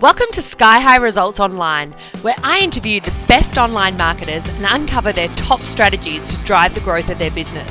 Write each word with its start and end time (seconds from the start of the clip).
Welcome 0.00 0.28
to 0.32 0.40
Sky 0.40 0.80
High 0.80 0.96
Results 0.96 1.40
Online, 1.40 1.94
where 2.22 2.34
I 2.42 2.60
interview 2.60 3.00
the 3.00 3.14
best 3.28 3.58
online 3.58 3.96
marketers 3.96 4.42
and 4.56 4.66
uncover 4.68 5.12
their 5.12 5.28
top 5.36 5.60
strategies 5.60 6.26
to 6.30 6.44
drive 6.46 6.74
the 6.74 6.80
growth 6.80 7.10
of 7.10 7.18
their 7.18 7.30
business. 7.30 7.70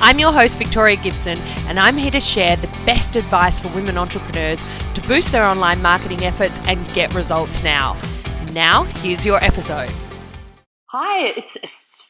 I'm 0.00 0.20
your 0.20 0.32
host, 0.32 0.56
Victoria 0.56 0.96
Gibson, 0.96 1.36
and 1.66 1.78
I'm 1.78 1.96
here 1.96 2.12
to 2.12 2.20
share 2.20 2.54
the 2.56 2.68
best 2.86 3.16
advice 3.16 3.58
for 3.58 3.74
women 3.74 3.98
entrepreneurs 3.98 4.60
to 4.94 5.00
boost 5.08 5.32
their 5.32 5.44
online 5.44 5.82
marketing 5.82 6.22
efforts 6.22 6.58
and 6.68 6.86
get 6.94 7.12
results 7.14 7.62
now. 7.64 8.00
Now, 8.52 8.84
here's 8.84 9.26
your 9.26 9.42
episode. 9.42 9.90
Hi, 10.86 11.26
it's 11.36 11.58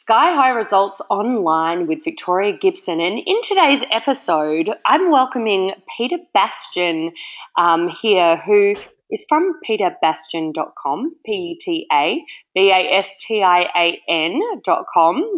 Sky 0.09 0.35
High 0.35 0.51
Results 0.51 1.03
Online 1.11 1.87
with 1.87 2.05
Victoria 2.05 2.57
Gibson. 2.57 3.01
And 3.01 3.19
in 3.19 3.41
today's 3.43 3.83
episode, 3.91 4.71
I'm 4.85 5.11
welcoming 5.11 5.73
Peta 5.97 6.19
Bastian 6.33 7.13
um, 7.57 7.89
here, 7.89 8.37
who 8.37 8.75
is 9.11 9.25
from 9.29 9.61
petabastian.com, 9.69 11.17
P-E-T-A, 11.25 12.25
B-A-S-T-I-A-N.com. 12.55 13.05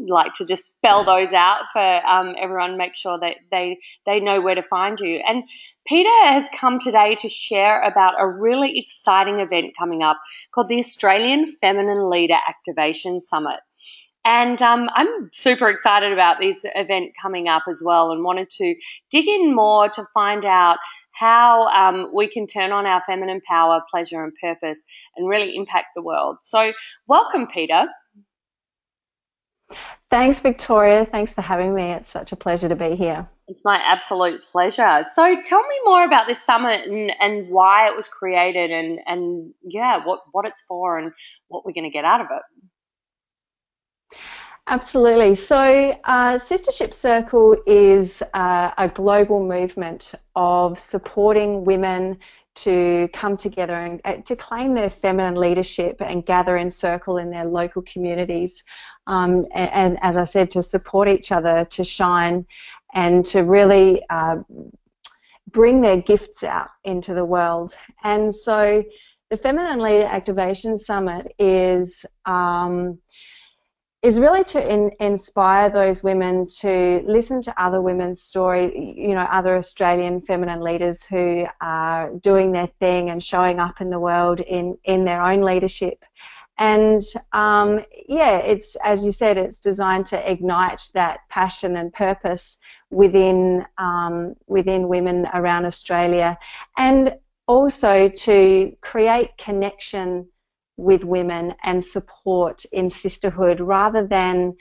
Like 0.08 0.32
to 0.34 0.44
just 0.44 0.70
spell 0.70 1.04
those 1.04 1.32
out 1.32 1.62
for 1.72 1.80
um, 1.80 2.34
everyone, 2.40 2.76
make 2.76 2.96
sure 2.96 3.18
that 3.18 3.36
they, 3.50 3.78
they 4.06 4.20
know 4.20 4.40
where 4.40 4.54
to 4.54 4.62
find 4.62 4.98
you. 4.98 5.22
And 5.26 5.44
Peta 5.86 6.10
has 6.24 6.48
come 6.58 6.78
today 6.78 7.14
to 7.16 7.28
share 7.28 7.82
about 7.82 8.14
a 8.18 8.26
really 8.26 8.78
exciting 8.78 9.40
event 9.40 9.74
coming 9.78 10.02
up 10.02 10.20
called 10.54 10.68
the 10.68 10.78
Australian 10.78 11.46
Feminine 11.60 12.08
Leader 12.10 12.38
Activation 12.48 13.20
Summit. 13.20 13.60
And 14.24 14.60
um, 14.60 14.88
I'm 14.92 15.30
super 15.32 15.68
excited 15.68 16.12
about 16.12 16.40
this 16.40 16.66
event 16.66 17.12
coming 17.20 17.48
up 17.48 17.62
as 17.68 17.82
well 17.84 18.12
and 18.12 18.22
wanted 18.22 18.50
to 18.50 18.74
dig 19.10 19.26
in 19.26 19.54
more 19.54 19.88
to 19.88 20.04
find 20.12 20.44
out 20.44 20.76
how 21.12 21.66
um, 21.66 22.10
we 22.14 22.28
can 22.28 22.46
turn 22.46 22.72
on 22.72 22.86
our 22.86 23.02
feminine 23.02 23.40
power, 23.46 23.82
pleasure, 23.90 24.22
and 24.22 24.32
purpose 24.40 24.82
and 25.16 25.28
really 25.28 25.56
impact 25.56 25.88
the 25.94 26.02
world. 26.02 26.38
So, 26.40 26.72
welcome, 27.06 27.46
Peta. 27.46 27.86
Thanks, 30.10 30.40
Victoria. 30.40 31.06
Thanks 31.06 31.32
for 31.32 31.42
having 31.42 31.72
me. 31.72 31.92
It's 31.92 32.10
such 32.10 32.32
a 32.32 32.36
pleasure 32.36 32.68
to 32.68 32.74
be 32.74 32.96
here. 32.96 33.28
It's 33.46 33.64
my 33.64 33.76
absolute 33.76 34.44
pleasure. 34.44 35.04
So 35.14 35.36
tell 35.42 35.62
me 35.62 35.76
more 35.84 36.04
about 36.04 36.26
this 36.26 36.44
summit 36.44 36.86
and, 36.86 37.12
and 37.20 37.48
why 37.48 37.88
it 37.88 37.96
was 37.96 38.08
created 38.08 38.72
and, 38.72 38.98
and 39.06 39.54
yeah, 39.62 40.04
what, 40.04 40.20
what 40.32 40.46
it's 40.46 40.62
for 40.62 40.98
and 40.98 41.12
what 41.46 41.64
we're 41.64 41.72
going 41.72 41.84
to 41.84 41.90
get 41.90 42.04
out 42.04 42.20
of 42.22 42.26
it. 42.30 44.16
Absolutely. 44.70 45.34
So, 45.34 45.56
uh, 46.04 46.34
Sistership 46.34 46.94
Circle 46.94 47.56
is 47.66 48.22
uh, 48.34 48.70
a 48.78 48.88
global 48.88 49.44
movement 49.44 50.14
of 50.36 50.78
supporting 50.78 51.64
women 51.64 52.20
to 52.54 53.08
come 53.12 53.36
together 53.36 53.74
and 53.74 54.00
uh, 54.04 54.22
to 54.26 54.36
claim 54.36 54.72
their 54.74 54.88
feminine 54.88 55.34
leadership 55.34 55.96
and 56.00 56.24
gather 56.24 56.56
in 56.56 56.70
circle 56.70 57.16
in 57.16 57.30
their 57.30 57.46
local 57.46 57.82
communities. 57.82 58.62
Um, 59.08 59.44
and, 59.52 59.70
and, 59.72 59.98
as 60.02 60.16
I 60.16 60.22
said, 60.22 60.52
to 60.52 60.62
support 60.62 61.08
each 61.08 61.32
other, 61.32 61.64
to 61.64 61.82
shine, 61.82 62.46
and 62.94 63.26
to 63.26 63.42
really 63.42 64.04
uh, 64.08 64.36
bring 65.50 65.80
their 65.80 66.00
gifts 66.00 66.44
out 66.44 66.68
into 66.84 67.12
the 67.12 67.24
world. 67.24 67.74
And 68.04 68.32
so, 68.32 68.84
the 69.30 69.36
Feminine 69.36 69.80
Leader 69.80 70.04
Activation 70.06 70.78
Summit 70.78 71.34
is. 71.40 72.06
Um, 72.24 73.00
is 74.02 74.18
really 74.18 74.44
to 74.44 74.72
in, 74.72 74.90
inspire 74.98 75.68
those 75.68 76.02
women 76.02 76.46
to 76.46 77.02
listen 77.06 77.42
to 77.42 77.62
other 77.62 77.82
women's 77.82 78.22
story, 78.22 78.94
you 78.96 79.14
know, 79.14 79.26
other 79.30 79.56
Australian 79.56 80.20
feminine 80.20 80.60
leaders 80.60 81.04
who 81.04 81.44
are 81.60 82.10
doing 82.20 82.52
their 82.52 82.68
thing 82.78 83.10
and 83.10 83.22
showing 83.22 83.58
up 83.58 83.80
in 83.80 83.90
the 83.90 83.98
world 83.98 84.40
in, 84.40 84.78
in 84.84 85.04
their 85.04 85.20
own 85.22 85.42
leadership. 85.42 86.02
And 86.56 87.02
um, 87.32 87.80
yeah, 88.06 88.36
it's 88.38 88.76
as 88.84 89.04
you 89.04 89.12
said, 89.12 89.38
it's 89.38 89.58
designed 89.58 90.06
to 90.06 90.30
ignite 90.30 90.88
that 90.92 91.20
passion 91.30 91.76
and 91.76 91.92
purpose 91.92 92.58
within 92.90 93.64
um, 93.78 94.34
within 94.46 94.88
women 94.88 95.26
around 95.32 95.64
Australia, 95.64 96.38
and 96.76 97.14
also 97.46 98.08
to 98.08 98.76
create 98.82 99.30
connection 99.38 100.28
with 100.80 101.04
women 101.04 101.54
and 101.62 101.84
support 101.84 102.64
in 102.72 102.90
sisterhood 102.90 103.60
rather 103.60 104.06
than 104.06 104.54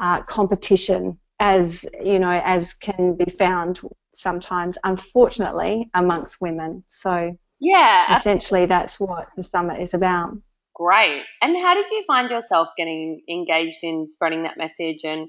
uh, 0.00 0.22
competition 0.22 1.18
as 1.40 1.84
you 2.04 2.18
know 2.18 2.40
as 2.44 2.74
can 2.74 3.14
be 3.16 3.30
found 3.30 3.80
sometimes 4.14 4.76
unfortunately 4.84 5.90
amongst 5.94 6.40
women. 6.40 6.84
So 6.88 7.36
yeah 7.60 8.18
essentially 8.18 8.66
that's 8.66 8.98
what 8.98 9.28
the 9.36 9.44
summit 9.44 9.80
is 9.80 9.94
about. 9.94 10.36
Great. 10.74 11.22
And 11.42 11.56
how 11.56 11.74
did 11.74 11.90
you 11.90 12.02
find 12.06 12.30
yourself 12.30 12.68
getting 12.76 13.22
engaged 13.28 13.82
in 13.82 14.08
spreading 14.08 14.44
that 14.44 14.58
message 14.58 15.04
and 15.04 15.28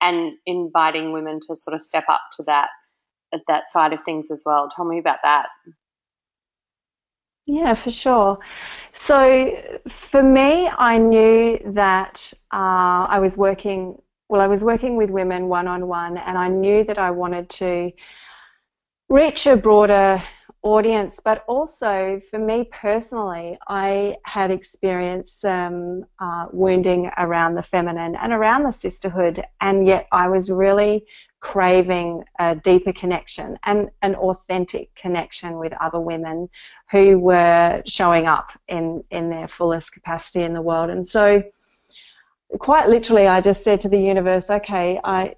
and 0.00 0.32
inviting 0.46 1.12
women 1.12 1.38
to 1.40 1.56
sort 1.56 1.74
of 1.74 1.80
step 1.80 2.04
up 2.08 2.20
to 2.36 2.44
that 2.44 2.68
that 3.48 3.70
side 3.70 3.92
of 3.92 4.02
things 4.02 4.30
as 4.30 4.42
well? 4.46 4.68
Tell 4.68 4.84
me 4.84 4.98
about 4.98 5.18
that 5.24 5.48
yeah, 7.46 7.74
for 7.74 7.90
sure. 7.90 8.38
So 8.92 9.50
for 9.88 10.22
me, 10.22 10.68
I 10.68 10.98
knew 10.98 11.58
that 11.74 12.32
uh, 12.52 13.06
I 13.08 13.18
was 13.18 13.36
working. 13.36 14.00
Well, 14.28 14.40
I 14.40 14.46
was 14.46 14.62
working 14.62 14.96
with 14.96 15.10
women 15.10 15.48
one 15.48 15.66
on 15.66 15.88
one, 15.88 16.16
and 16.18 16.38
I 16.38 16.48
knew 16.48 16.84
that 16.84 16.98
I 16.98 17.10
wanted 17.10 17.50
to 17.50 17.90
reach 19.08 19.46
a 19.46 19.56
broader 19.56 20.22
audience, 20.62 21.20
but 21.22 21.44
also 21.48 22.20
for 22.30 22.38
me 22.38 22.68
personally, 22.72 23.58
I 23.68 24.16
had 24.24 24.50
experienced 24.50 25.40
some 25.40 26.04
uh, 26.20 26.46
wounding 26.52 27.10
around 27.18 27.56
the 27.56 27.62
feminine 27.62 28.16
and 28.16 28.32
around 28.32 28.62
the 28.62 28.70
sisterhood, 28.70 29.44
and 29.60 29.86
yet 29.86 30.06
I 30.12 30.28
was 30.28 30.50
really 30.50 31.04
craving 31.42 32.24
a 32.38 32.54
deeper 32.54 32.92
connection 32.92 33.58
and 33.64 33.90
an 34.02 34.14
authentic 34.14 34.94
connection 34.94 35.58
with 35.58 35.72
other 35.80 36.00
women 36.00 36.48
who 36.90 37.18
were 37.18 37.82
showing 37.84 38.26
up 38.28 38.52
in, 38.68 39.02
in 39.10 39.28
their 39.28 39.48
fullest 39.48 39.92
capacity 39.92 40.42
in 40.44 40.54
the 40.54 40.62
world. 40.62 40.88
And 40.88 41.06
so, 41.06 41.42
quite 42.60 42.88
literally, 42.88 43.26
I 43.26 43.40
just 43.40 43.64
said 43.64 43.80
to 43.80 43.88
the 43.88 43.98
universe, 43.98 44.50
"Okay, 44.50 45.00
I 45.02 45.34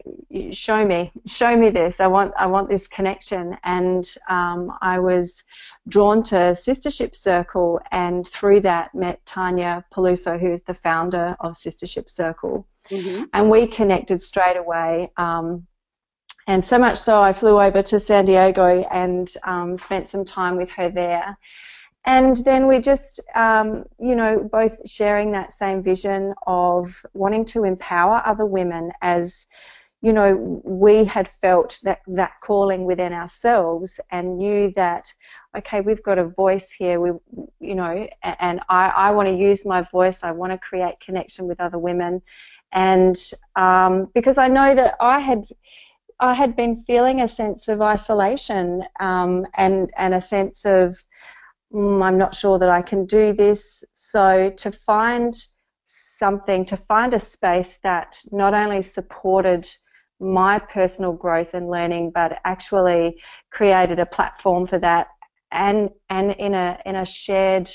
show 0.51 0.85
me, 0.85 1.11
show 1.27 1.57
me 1.57 1.71
this. 1.71 2.01
I 2.01 2.07
want, 2.07 2.35
I 2.37 2.47
want 2.47 2.69
this 2.69 2.87
connection." 2.87 3.57
And 3.65 4.05
um, 4.29 4.77
I 4.83 4.99
was 4.99 5.43
drawn 5.89 6.23
to 6.25 6.53
Sistership 6.53 7.15
Circle, 7.15 7.81
and 7.93 8.27
through 8.29 8.61
that 8.61 8.95
met 8.95 9.25
Tanya 9.25 9.85
Paluso, 9.91 10.39
who 10.39 10.53
is 10.53 10.63
the 10.63 10.75
founder 10.75 11.35
of 11.41 11.53
Sistership 11.53 12.11
Circle, 12.11 12.67
mm-hmm. 12.91 13.25
and 13.33 13.51
we 13.51 13.69
connected 13.69 14.21
straight 14.21 14.59
away. 14.59 15.11
Um, 15.17 15.67
and 16.47 16.65
so 16.65 16.79
much 16.79 16.99
so, 16.99 17.21
I 17.21 17.33
flew 17.33 17.61
over 17.61 17.83
to 17.83 17.99
San 17.99 18.25
Diego 18.25 18.83
and 18.91 19.33
um, 19.45 19.77
spent 19.77 20.09
some 20.09 20.25
time 20.25 20.57
with 20.57 20.71
her 20.71 20.91
there. 20.91 21.39
And 22.07 22.37
then 22.37 22.67
we 22.67 22.81
just, 22.81 23.21
um, 23.35 23.85
you 23.99 24.15
know, 24.15 24.47
both 24.53 24.89
sharing 24.89 25.33
that 25.33 25.55
same 25.55 25.83
vision 25.83 26.35
of 26.47 27.05
wanting 27.15 27.47
to 27.47 27.65
empower 27.65 28.23
other 28.27 28.45
women 28.45 28.93
as, 29.01 29.47
you 30.03 30.13
know, 30.13 30.61
we 30.65 31.07
had 31.07 31.27
felt 31.27 31.81
that, 31.83 32.01
that 32.09 32.33
calling 32.43 32.85
within 32.85 33.15
ourselves 33.15 33.99
and 34.11 34.37
knew 34.37 34.71
that, 34.77 35.11
okay, 35.57 35.81
we've 35.81 36.03
got 36.03 36.19
a 36.19 36.29
voice 36.29 36.71
here, 36.71 37.01
we, 37.01 37.13
you 37.59 37.75
know, 37.75 38.07
and 38.23 38.61
I, 38.69 38.89
I 38.89 39.11
want 39.13 39.29
to 39.29 39.35
use 39.35 39.65
my 39.65 39.81
voice, 39.81 40.23
I 40.23 40.33
want 40.33 40.53
to 40.53 40.59
create 40.59 41.01
connection 41.01 41.49
with 41.49 41.59
other 41.59 41.79
women. 41.79 42.21
And 42.73 43.17
um, 43.57 44.11
because 44.15 44.37
I 44.37 44.49
know 44.49 44.75
that 44.75 44.97
I 45.01 45.21
had, 45.21 45.47
I 46.25 46.33
had 46.33 46.57
been 46.57 46.75
feeling 46.75 47.21
a 47.21 47.29
sense 47.29 47.69
of 47.69 47.83
isolation 47.83 48.83
um, 48.99 49.47
and 49.55 49.91
and 49.99 50.15
a 50.15 50.23
sense 50.23 50.65
of 50.65 50.97
mm, 51.71 52.03
I'm 52.03 52.17
not 52.17 52.35
sure 52.35 52.59
that 52.59 52.71
I 52.71 52.81
can 52.81 53.05
do 53.05 53.35
this. 53.35 53.85
So 53.93 54.51
to 54.57 54.73
find 54.73 55.35
something, 55.85 56.65
to 56.65 56.79
find 56.79 57.13
a 57.13 57.19
space 57.19 57.79
that 57.83 58.19
not 58.33 58.55
only 58.55 58.81
supported 58.81 59.69
my 60.19 60.59
personal 60.59 61.13
growth 61.13 61.53
and 61.53 61.69
learning, 61.69 62.13
but 62.15 62.39
actually 62.47 63.21
created 63.51 63.99
a 63.99 64.07
platform 64.07 64.67
for 64.67 64.79
that, 64.79 65.09
and 65.53 65.91
and 66.09 66.33
in 66.33 66.55
a 66.55 66.79
in 66.87 66.97
a 66.97 67.05
shared 67.05 67.69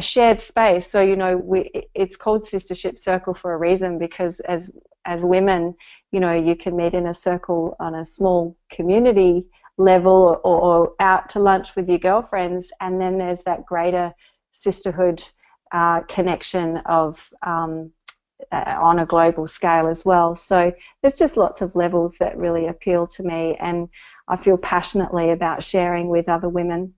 a 0.00 0.02
shared 0.02 0.40
space. 0.40 0.90
So 0.90 1.00
you 1.10 1.16
know, 1.22 1.36
we, 1.36 1.70
it's 1.94 2.16
called 2.16 2.42
Sistership 2.44 2.98
Circle 2.98 3.34
for 3.34 3.52
a 3.52 3.58
reason 3.58 3.98
because 3.98 4.40
as 4.40 4.70
as 5.04 5.24
women, 5.24 5.74
you 6.12 6.20
know, 6.20 6.34
you 6.48 6.56
can 6.56 6.74
meet 6.76 6.94
in 6.94 7.06
a 7.06 7.14
circle 7.28 7.76
on 7.78 7.94
a 7.94 8.04
small 8.04 8.56
community 8.76 9.46
level 9.76 10.40
or, 10.44 10.58
or 10.68 10.92
out 11.00 11.28
to 11.30 11.38
lunch 11.38 11.76
with 11.76 11.86
your 11.88 11.98
girlfriends, 11.98 12.72
and 12.80 13.00
then 13.00 13.18
there's 13.18 13.42
that 13.44 13.66
greater 13.66 14.12
sisterhood 14.52 15.22
uh, 15.72 16.00
connection 16.16 16.78
of 16.86 17.22
um, 17.46 17.90
uh, 18.52 18.76
on 18.90 19.00
a 19.00 19.06
global 19.06 19.46
scale 19.46 19.86
as 19.86 20.04
well. 20.04 20.34
So 20.34 20.72
there's 21.00 21.18
just 21.24 21.36
lots 21.36 21.60
of 21.60 21.76
levels 21.76 22.16
that 22.20 22.38
really 22.38 22.66
appeal 22.68 23.06
to 23.16 23.22
me, 23.22 23.56
and 23.60 23.88
I 24.28 24.36
feel 24.36 24.56
passionately 24.56 25.30
about 25.30 25.62
sharing 25.62 26.08
with 26.08 26.28
other 26.28 26.48
women. 26.48 26.94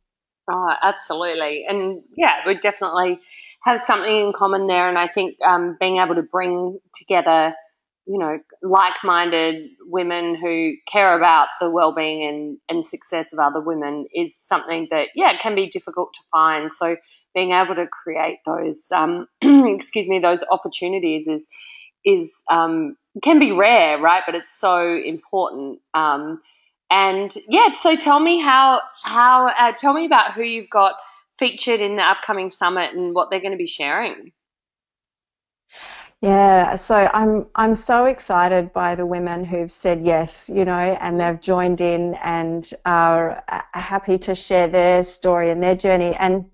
Oh, 0.53 0.71
absolutely. 0.83 1.65
And 1.67 2.03
yeah, 2.17 2.41
we 2.47 2.57
definitely 2.57 3.21
have 3.63 3.81
something 3.81 4.15
in 4.15 4.33
common 4.35 4.67
there. 4.67 4.89
And 4.91 4.99
I 4.99 5.09
think 5.09 5.37
um, 5.43 5.79
being 5.81 5.99
able 5.99 6.17
to 6.17 6.23
bring 6.23 6.79
together, 6.95 7.55
you 8.07 8.19
know, 8.19 8.39
like 8.63 8.97
minded 9.03 9.71
women 9.81 10.35
who 10.35 10.75
care 10.87 11.17
about 11.17 11.49
the 11.59 11.71
well 11.71 11.95
being 11.95 12.29
and, 12.29 12.59
and 12.69 12.85
success 12.85 13.33
of 13.33 13.39
other 13.39 13.63
women 13.63 14.07
is 14.15 14.39
something 14.39 14.89
that, 14.91 15.09
yeah, 15.15 15.39
can 15.39 15.55
be 15.55 15.69
difficult 15.69 16.13
to 16.15 16.21
find. 16.31 16.71
So 16.71 16.97
being 17.35 17.53
able 17.53 17.77
to 17.77 17.87
create 17.87 18.41
those, 18.45 18.89
um, 18.95 19.29
excuse 19.43 20.07
me, 20.07 20.19
those 20.19 20.45
opportunities 20.51 21.29
is, 21.29 21.49
is, 22.05 22.43
um, 22.51 22.97
can 23.23 23.39
be 23.39 23.53
rare, 23.53 23.99
right? 23.99 24.25
But 24.27 24.35
it's 24.35 24.53
so 24.53 24.95
important. 24.95 25.81
Um, 25.95 26.43
and 26.93 27.35
yeah, 27.49 27.73
so 27.73 27.97
tell 27.97 28.21
me 28.21 28.39
how 28.39 28.83
how 29.03 29.49
uh, 29.49 29.73
tell 29.73 29.95
me 29.95 30.05
about 30.05 30.35
who 30.35 30.43
you've 30.43 30.69
got 30.69 30.95
featured 31.39 31.81
in 31.81 31.97
the 31.97 32.03
upcoming 32.03 32.51
summit 32.51 32.93
and 32.95 33.15
what 33.15 33.31
they're 33.31 33.41
going 33.41 33.53
to 33.53 33.59
be 33.59 33.67
sharing. 33.67 34.33
Yeah, 36.21 36.75
so 36.75 36.95
I'm 36.97 37.47
I'm 37.55 37.75
so 37.75 38.05
excited 38.05 38.75
by 38.75 38.95
the 38.95 39.07
women 39.07 39.43
who've 39.43 39.73
said 39.73 40.03
yes, 40.03 40.51
you 40.53 40.67
know, 40.67 40.99
and 41.01 41.19
they've 41.19 41.41
joined 41.41 41.81
in 41.81 42.15
and 42.23 42.71
are 42.85 43.43
happy 43.73 44.19
to 44.19 44.35
share 44.35 44.69
their 44.69 45.03
story 45.03 45.51
and 45.51 45.63
their 45.63 45.75
journey. 45.75 46.15
And 46.15 46.45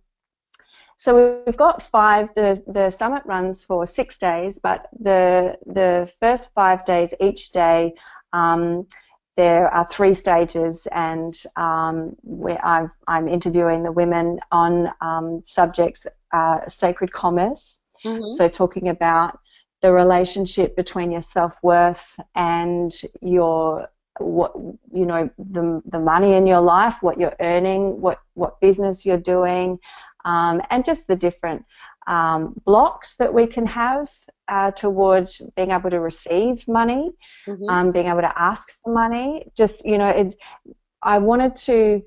so 0.96 1.42
we've 1.46 1.56
got 1.56 1.82
five. 1.82 2.28
The 2.36 2.62
the 2.68 2.90
summit 2.90 3.24
runs 3.26 3.64
for 3.64 3.86
six 3.86 4.18
days, 4.18 4.60
but 4.60 4.86
the 5.00 5.58
the 5.66 6.12
first 6.20 6.50
five 6.54 6.84
days 6.84 7.12
each 7.20 7.50
day. 7.50 7.94
Um, 8.32 8.86
there 9.38 9.72
are 9.72 9.86
three 9.88 10.14
stages, 10.14 10.88
and 10.90 11.32
um, 11.54 12.16
where 12.24 12.60
i 12.66 12.86
am 13.06 13.28
interviewing 13.28 13.84
the 13.84 13.92
women 13.92 14.40
on 14.50 14.92
um, 15.00 15.42
subjects 15.46 16.06
uh, 16.32 16.58
sacred 16.66 17.12
commerce. 17.12 17.78
Mm-hmm. 18.04 18.34
So 18.34 18.48
talking 18.48 18.88
about 18.88 19.38
the 19.80 19.92
relationship 19.92 20.74
between 20.74 21.12
your 21.12 21.20
self 21.20 21.54
worth 21.62 22.18
and 22.34 22.92
your 23.22 23.88
what 24.18 24.52
you 24.92 25.06
know 25.06 25.30
the 25.38 25.82
the 25.86 26.00
money 26.00 26.34
in 26.34 26.44
your 26.48 26.60
life, 26.60 26.96
what 27.00 27.20
you're 27.20 27.36
earning, 27.38 28.00
what 28.00 28.18
what 28.34 28.60
business 28.60 29.06
you're 29.06 29.24
doing, 29.36 29.78
um, 30.24 30.60
and 30.70 30.84
just 30.84 31.06
the 31.06 31.14
different 31.14 31.64
um, 32.08 32.54
blocks 32.64 33.16
that 33.16 33.32
we 33.32 33.46
can 33.46 33.66
have 33.66 34.08
uh, 34.48 34.70
towards 34.72 35.42
being 35.56 35.70
able 35.70 35.90
to 35.90 36.00
receive 36.00 36.66
money, 36.66 37.10
mm-hmm. 37.46 37.68
um, 37.68 37.92
being 37.92 38.06
able 38.06 38.22
to 38.22 38.32
ask 38.36 38.72
for 38.82 38.92
money. 38.92 39.46
Just 39.56 39.84
you 39.84 39.98
know, 39.98 40.08
it, 40.08 40.34
I 41.02 41.18
wanted 41.18 41.54
to 41.56 42.02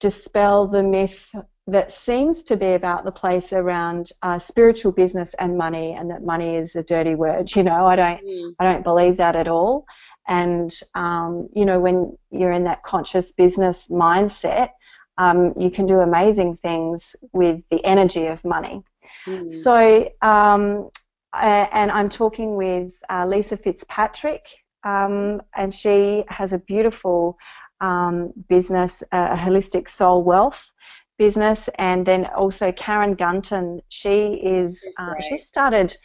dispel 0.00 0.68
the 0.68 0.82
myth 0.82 1.34
that 1.66 1.92
seems 1.92 2.42
to 2.44 2.56
be 2.56 2.72
about 2.72 3.04
the 3.04 3.12
place 3.12 3.52
around 3.52 4.10
uh, 4.22 4.38
spiritual 4.38 4.92
business 4.92 5.34
and 5.38 5.56
money, 5.56 5.94
and 5.98 6.10
that 6.10 6.22
money 6.22 6.56
is 6.56 6.76
a 6.76 6.82
dirty 6.82 7.14
word. 7.14 7.50
You 7.56 7.62
know, 7.62 7.86
I 7.86 7.96
don't, 7.96 8.24
mm. 8.24 8.52
I 8.60 8.64
don't 8.64 8.84
believe 8.84 9.16
that 9.16 9.34
at 9.34 9.48
all. 9.48 9.86
And 10.28 10.70
um, 10.94 11.48
you 11.54 11.64
know, 11.64 11.80
when 11.80 12.16
you're 12.30 12.52
in 12.52 12.64
that 12.64 12.82
conscious 12.82 13.32
business 13.32 13.88
mindset, 13.88 14.70
um, 15.16 15.52
you 15.58 15.70
can 15.70 15.86
do 15.86 16.00
amazing 16.00 16.56
things 16.56 17.16
with 17.32 17.60
the 17.70 17.84
energy 17.84 18.26
of 18.26 18.44
money. 18.44 18.82
Mm. 19.26 19.52
So, 19.52 20.10
um, 20.22 20.90
and 21.34 21.90
I'm 21.90 22.08
talking 22.08 22.56
with 22.56 22.92
uh, 23.10 23.26
Lisa 23.26 23.56
Fitzpatrick, 23.56 24.46
um, 24.84 25.42
and 25.56 25.72
she 25.72 26.24
has 26.28 26.52
a 26.52 26.58
beautiful 26.58 27.36
um, 27.80 28.32
business, 28.48 29.02
uh, 29.12 29.36
holistic 29.36 29.88
soul 29.88 30.22
wealth 30.22 30.72
business, 31.18 31.68
and 31.78 32.06
then 32.06 32.26
also 32.26 32.72
Karen 32.72 33.14
Gunton. 33.14 33.80
She 33.88 34.40
is 34.42 34.86
uh, 34.98 35.14
she 35.20 35.36
started 35.36 35.96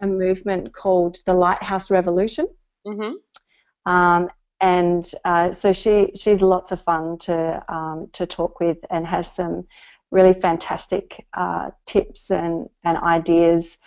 a 0.00 0.06
movement 0.06 0.74
called 0.74 1.18
the 1.26 1.34
Lighthouse 1.34 1.90
Revolution. 1.90 2.46
Mm-hmm. 2.86 3.90
Um, 3.90 4.28
and 4.60 5.10
uh, 5.24 5.50
so 5.50 5.72
she 5.72 6.12
she's 6.14 6.40
lots 6.40 6.70
of 6.72 6.80
fun 6.82 7.18
to 7.18 7.62
um, 7.68 8.08
to 8.12 8.26
talk 8.26 8.60
with 8.60 8.78
and 8.90 9.06
has 9.06 9.30
some 9.30 9.66
really 10.12 10.34
fantastic 10.34 11.26
uh, 11.34 11.70
tips 11.86 12.30
and, 12.30 12.68
and 12.84 12.98
ideas 12.98 13.78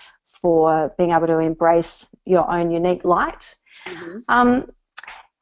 for 0.41 0.93
being 0.97 1.11
able 1.11 1.27
to 1.27 1.39
embrace 1.39 2.07
your 2.25 2.49
own 2.51 2.71
unique 2.71 3.05
light. 3.05 3.55
Mm-hmm. 3.87 4.17
Um, 4.27 4.69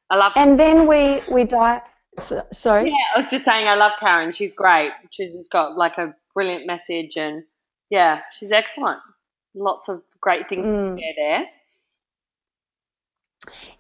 I 0.09 0.17
love. 0.17 0.33
And 0.35 0.59
then 0.59 0.87
we 0.87 1.21
we 1.31 1.45
dive. 1.45 1.81
So, 2.19 2.45
sorry. 2.51 2.89
Yeah, 2.89 2.95
I 3.15 3.19
was 3.19 3.31
just 3.31 3.43
saying 3.43 3.67
I 3.67 3.75
love 3.75 3.93
Karen. 3.99 4.31
She's 4.31 4.53
great. 4.53 4.91
She's 5.09 5.33
just 5.33 5.49
got 5.49 5.75
like 5.75 5.97
a 5.97 6.13
brilliant 6.35 6.67
message, 6.67 7.17
and 7.17 7.43
yeah, 7.89 8.19
she's 8.31 8.51
excellent. 8.51 8.99
Lots 9.55 9.89
of 9.89 10.03
great 10.21 10.47
things 10.47 10.69
mm. 10.69 10.95
to 10.95 11.01
share 11.01 11.13
there. 11.17 11.45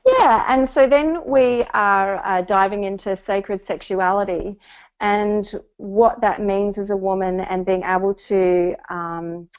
Yeah, 0.05 0.45
and 0.47 0.67
so 0.67 0.87
then 0.89 1.25
we 1.25 1.63
are 1.73 2.25
uh, 2.25 2.41
diving 2.41 2.83
into 2.83 3.15
sacred 3.15 3.65
sexuality 3.65 4.59
and 5.03 5.51
what 5.75 6.21
that 6.21 6.41
means 6.41 6.77
as 6.77 6.89
a 6.89 6.95
woman 6.95 7.41
and 7.41 7.65
being 7.65 7.83
able 7.83 8.13
to 8.13 8.73
um, 8.89 9.49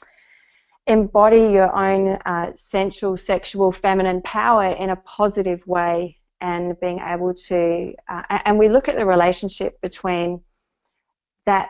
embody 0.87 1.37
your 1.37 1.73
own 1.73 2.17
uh, 2.25 2.51
sensual, 2.55 3.15
sexual, 3.15 3.71
feminine 3.71 4.23
power 4.23 4.65
in 4.65 4.89
a 4.89 4.95
positive 4.95 5.65
way 5.67 6.17
and 6.41 6.77
being 6.79 6.99
able 6.99 7.31
to, 7.31 7.93
uh, 8.09 8.23
and 8.43 8.57
we 8.57 8.69
look 8.69 8.89
at 8.89 8.95
the 8.95 9.05
relationship 9.05 9.79
between 9.81 10.41
that 11.45 11.69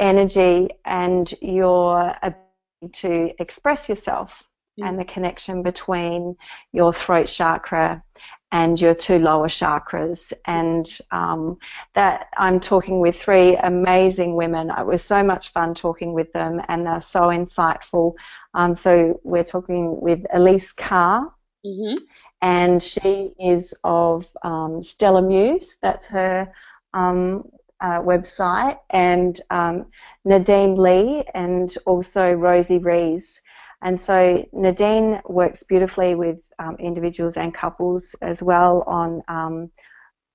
energy 0.00 0.68
and 0.84 1.32
your 1.40 2.12
ability 2.22 2.46
to 2.92 3.30
express 3.38 3.88
yourself 3.88 4.48
mm. 4.80 4.88
and 4.88 4.98
the 4.98 5.04
connection 5.04 5.62
between 5.62 6.34
your 6.72 6.92
throat 6.92 7.28
chakra 7.28 8.02
and 8.52 8.80
your 8.80 8.94
two 8.94 9.18
lower 9.18 9.48
chakras. 9.48 10.32
And 10.46 10.86
um, 11.10 11.58
that 11.94 12.28
I'm 12.36 12.60
talking 12.60 13.00
with 13.00 13.20
three 13.20 13.56
amazing 13.56 14.34
women. 14.34 14.70
It 14.70 14.86
was 14.86 15.02
so 15.02 15.22
much 15.22 15.52
fun 15.52 15.74
talking 15.74 16.12
with 16.12 16.32
them, 16.32 16.60
and 16.68 16.86
they're 16.86 17.00
so 17.00 17.22
insightful. 17.22 18.14
Um, 18.54 18.74
so 18.74 19.20
we're 19.24 19.44
talking 19.44 20.00
with 20.00 20.24
Elise 20.32 20.72
Carr. 20.72 21.32
Mm-hmm. 21.64 22.02
And 22.42 22.82
she 22.82 23.34
is 23.38 23.74
of 23.84 24.26
um, 24.42 24.80
Stella 24.82 25.20
Muse, 25.20 25.76
that's 25.82 26.06
her 26.06 26.50
um, 26.94 27.46
uh, 27.80 28.00
website, 28.00 28.78
and 28.88 29.38
um, 29.50 29.86
Nadine 30.24 30.74
Lee, 30.74 31.22
and 31.34 31.74
also 31.86 32.32
Rosie 32.32 32.78
Rees. 32.78 33.42
And 33.82 33.98
so 33.98 34.46
Nadine 34.52 35.20
works 35.26 35.62
beautifully 35.62 36.14
with 36.14 36.52
um, 36.58 36.76
individuals 36.78 37.36
and 37.36 37.54
couples 37.54 38.14
as 38.20 38.42
well 38.42 38.84
on 38.86 39.22
um, 39.28 39.70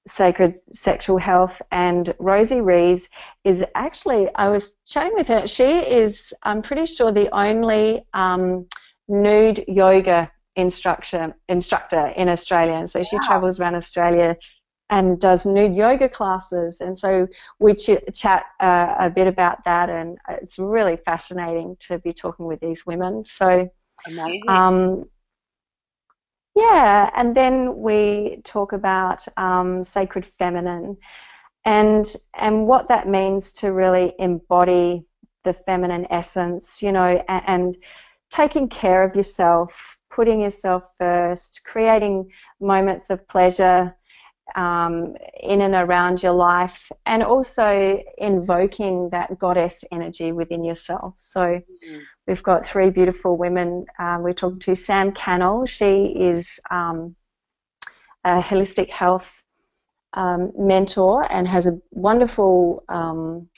sacred 0.07 0.57
sexual 0.71 1.17
health. 1.17 1.61
And 1.71 2.13
Rosie 2.19 2.61
Rees 2.61 3.09
is 3.43 3.63
actually, 3.75 4.29
I 4.35 4.49
was 4.49 4.73
chatting 4.85 5.13
with 5.15 5.27
her, 5.27 5.47
she 5.47 5.63
is, 5.63 6.33
I'm 6.43 6.61
pretty 6.61 6.85
sure, 6.85 7.11
the 7.11 7.29
only 7.35 8.05
um, 8.13 8.67
nude 9.07 9.63
yoga 9.67 10.31
instructor 10.55 11.35
instructor 11.49 12.07
in 12.15 12.29
Australia. 12.29 12.73
And 12.73 12.89
so 12.89 13.03
she 13.03 13.17
wow. 13.17 13.23
travels 13.25 13.59
around 13.59 13.75
Australia 13.75 14.37
and 14.89 15.19
does 15.19 15.45
nude 15.45 15.75
yoga 15.75 16.07
classes. 16.07 16.81
And 16.81 16.97
so 16.97 17.27
we 17.59 17.73
ch- 17.73 18.03
chat 18.13 18.45
uh, 18.59 18.95
a 18.99 19.09
bit 19.09 19.27
about 19.27 19.63
that, 19.65 19.89
and 19.89 20.17
it's 20.29 20.59
really 20.59 20.97
fascinating 20.97 21.77
to 21.87 21.99
be 21.99 22.13
talking 22.13 22.45
with 22.45 22.59
these 22.59 22.85
women. 22.85 23.25
So 23.27 23.69
amazing. 24.07 24.49
Um, 24.49 25.05
yeah, 26.55 27.09
and 27.15 27.35
then 27.35 27.77
we 27.81 28.41
talk 28.43 28.71
about 28.73 29.25
um, 29.37 29.83
sacred 29.83 30.25
feminine, 30.25 30.97
and 31.65 32.15
and 32.35 32.67
what 32.67 32.87
that 32.87 33.07
means 33.07 33.51
to 33.53 33.73
really 33.73 34.13
embody 34.19 35.05
the 35.43 35.53
feminine 35.53 36.07
essence, 36.09 36.81
you 36.81 36.91
know, 36.91 37.23
and, 37.27 37.43
and 37.47 37.77
taking 38.29 38.69
care 38.69 39.03
of 39.03 39.15
yourself, 39.15 39.97
putting 40.09 40.41
yourself 40.41 40.95
first, 40.97 41.61
creating 41.65 42.29
moments 42.59 43.09
of 43.09 43.27
pleasure 43.27 43.95
um, 44.55 45.15
in 45.41 45.61
and 45.61 45.73
around 45.73 46.21
your 46.21 46.33
life, 46.33 46.91
and 47.05 47.23
also 47.23 48.01
invoking 48.17 49.09
that 49.09 49.37
goddess 49.39 49.83
energy 49.91 50.31
within 50.31 50.63
yourself. 50.63 51.15
So 51.17 51.39
mm-hmm. 51.41 51.99
we've 52.27 52.43
got 52.43 52.65
three 52.65 52.89
beautiful 52.89 53.37
women. 53.37 53.85
Um, 53.99 54.21
we're 54.23 54.33
talking 54.33 54.59
to 54.59 54.75
Sam 54.75 55.11
Cannell. 55.11 55.65
She 55.65 56.13
is 56.17 56.59
um, 56.69 57.15
a 58.23 58.41
holistic 58.41 58.89
health 58.89 59.43
um, 60.13 60.51
mentor 60.57 61.29
and 61.31 61.47
has 61.47 61.65
a 61.65 61.77
wonderful 61.91 62.83
um, 62.89 63.49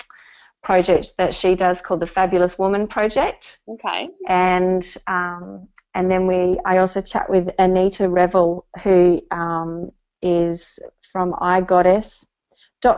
project 0.64 1.12
that 1.18 1.34
she 1.34 1.56
does 1.56 1.82
called 1.82 2.00
the 2.00 2.08
Fabulous 2.08 2.58
Woman 2.58 2.88
Project. 2.88 3.60
Okay. 3.68 4.10
And 4.28 4.86
um, 5.08 5.68
and 5.98 6.12
then 6.12 6.28
we, 6.28 6.60
I 6.64 6.78
also 6.78 7.02
chat 7.02 7.28
with 7.28 7.50
Anita 7.58 8.08
Revel, 8.08 8.68
who 8.84 9.20
um, 9.32 9.92
is 10.22 10.80
from 11.12 11.34
iGoddess, 11.34 12.26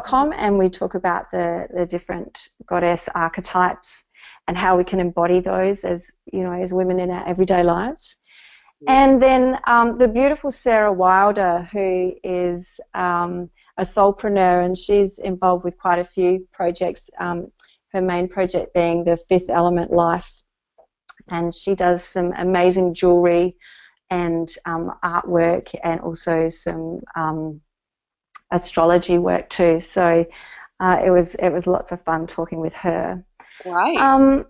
com 0.03 0.33
and 0.35 0.57
we 0.57 0.69
talk 0.69 0.95
about 0.95 1.31
the, 1.31 1.67
the 1.75 1.85
different 1.85 2.49
goddess 2.67 3.07
archetypes 3.15 4.03
and 4.47 4.57
how 4.57 4.77
we 4.77 4.83
can 4.83 4.99
embody 4.99 5.39
those 5.39 5.83
as 5.83 6.09
you 6.33 6.41
know 6.41 6.53
as 6.53 6.73
women 6.73 6.99
in 6.99 7.09
our 7.11 7.27
everyday 7.27 7.63
lives. 7.63 8.17
And 8.87 9.21
then 9.21 9.59
um, 9.67 9.97
the 9.97 10.07
beautiful 10.07 10.51
Sarah 10.51 10.93
Wilder, 10.93 11.67
who 11.71 12.13
is 12.23 12.65
um, 12.93 13.49
a 13.77 13.83
soulpreneur, 13.83 14.63
and 14.63 14.77
she's 14.77 15.19
involved 15.19 15.65
with 15.65 15.77
quite 15.77 15.99
a 15.99 16.05
few 16.05 16.47
projects. 16.53 17.09
Um, 17.19 17.51
her 17.91 18.01
main 18.01 18.29
project 18.29 18.73
being 18.73 19.03
the 19.03 19.17
Fifth 19.17 19.49
Element 19.49 19.91
Life, 19.91 20.43
and 21.29 21.53
she 21.53 21.75
does 21.75 22.03
some 22.03 22.33
amazing 22.37 22.93
jewelry 22.93 23.57
and 24.09 24.49
um, 24.65 24.91
artwork, 25.03 25.73
and 25.83 26.01
also 26.01 26.49
some 26.49 27.01
um, 27.15 27.61
astrology 28.51 29.17
work 29.17 29.49
too. 29.49 29.79
So 29.79 30.25
uh, 30.79 31.01
it 31.03 31.11
was 31.11 31.35
it 31.35 31.49
was 31.49 31.67
lots 31.67 31.91
of 31.91 32.01
fun 32.01 32.27
talking 32.27 32.59
with 32.59 32.73
her. 32.75 33.23
Right. 33.65 33.97
Um, 33.97 34.45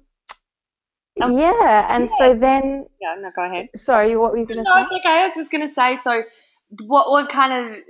um, 1.21 1.37
yeah, 1.37 1.87
and 1.89 2.07
yeah. 2.07 2.15
so 2.17 2.33
then. 2.35 2.85
Yeah, 3.01 3.15
no, 3.19 3.31
go 3.35 3.43
ahead. 3.43 3.69
Sorry, 3.75 4.15
what 4.15 4.31
were 4.31 4.37
you 4.37 4.45
going 4.45 4.63
to 4.63 4.63
no, 4.63 4.73
say? 4.73 4.79
No, 4.79 4.83
it's 4.83 4.93
okay. 4.93 5.09
I 5.09 5.25
was 5.27 5.35
just 5.35 5.51
going 5.51 5.67
to 5.67 5.73
say. 5.73 5.95
So, 5.95 6.23
what 6.85 7.09
what 7.09 7.29
kind 7.29 7.73
of 7.75 7.81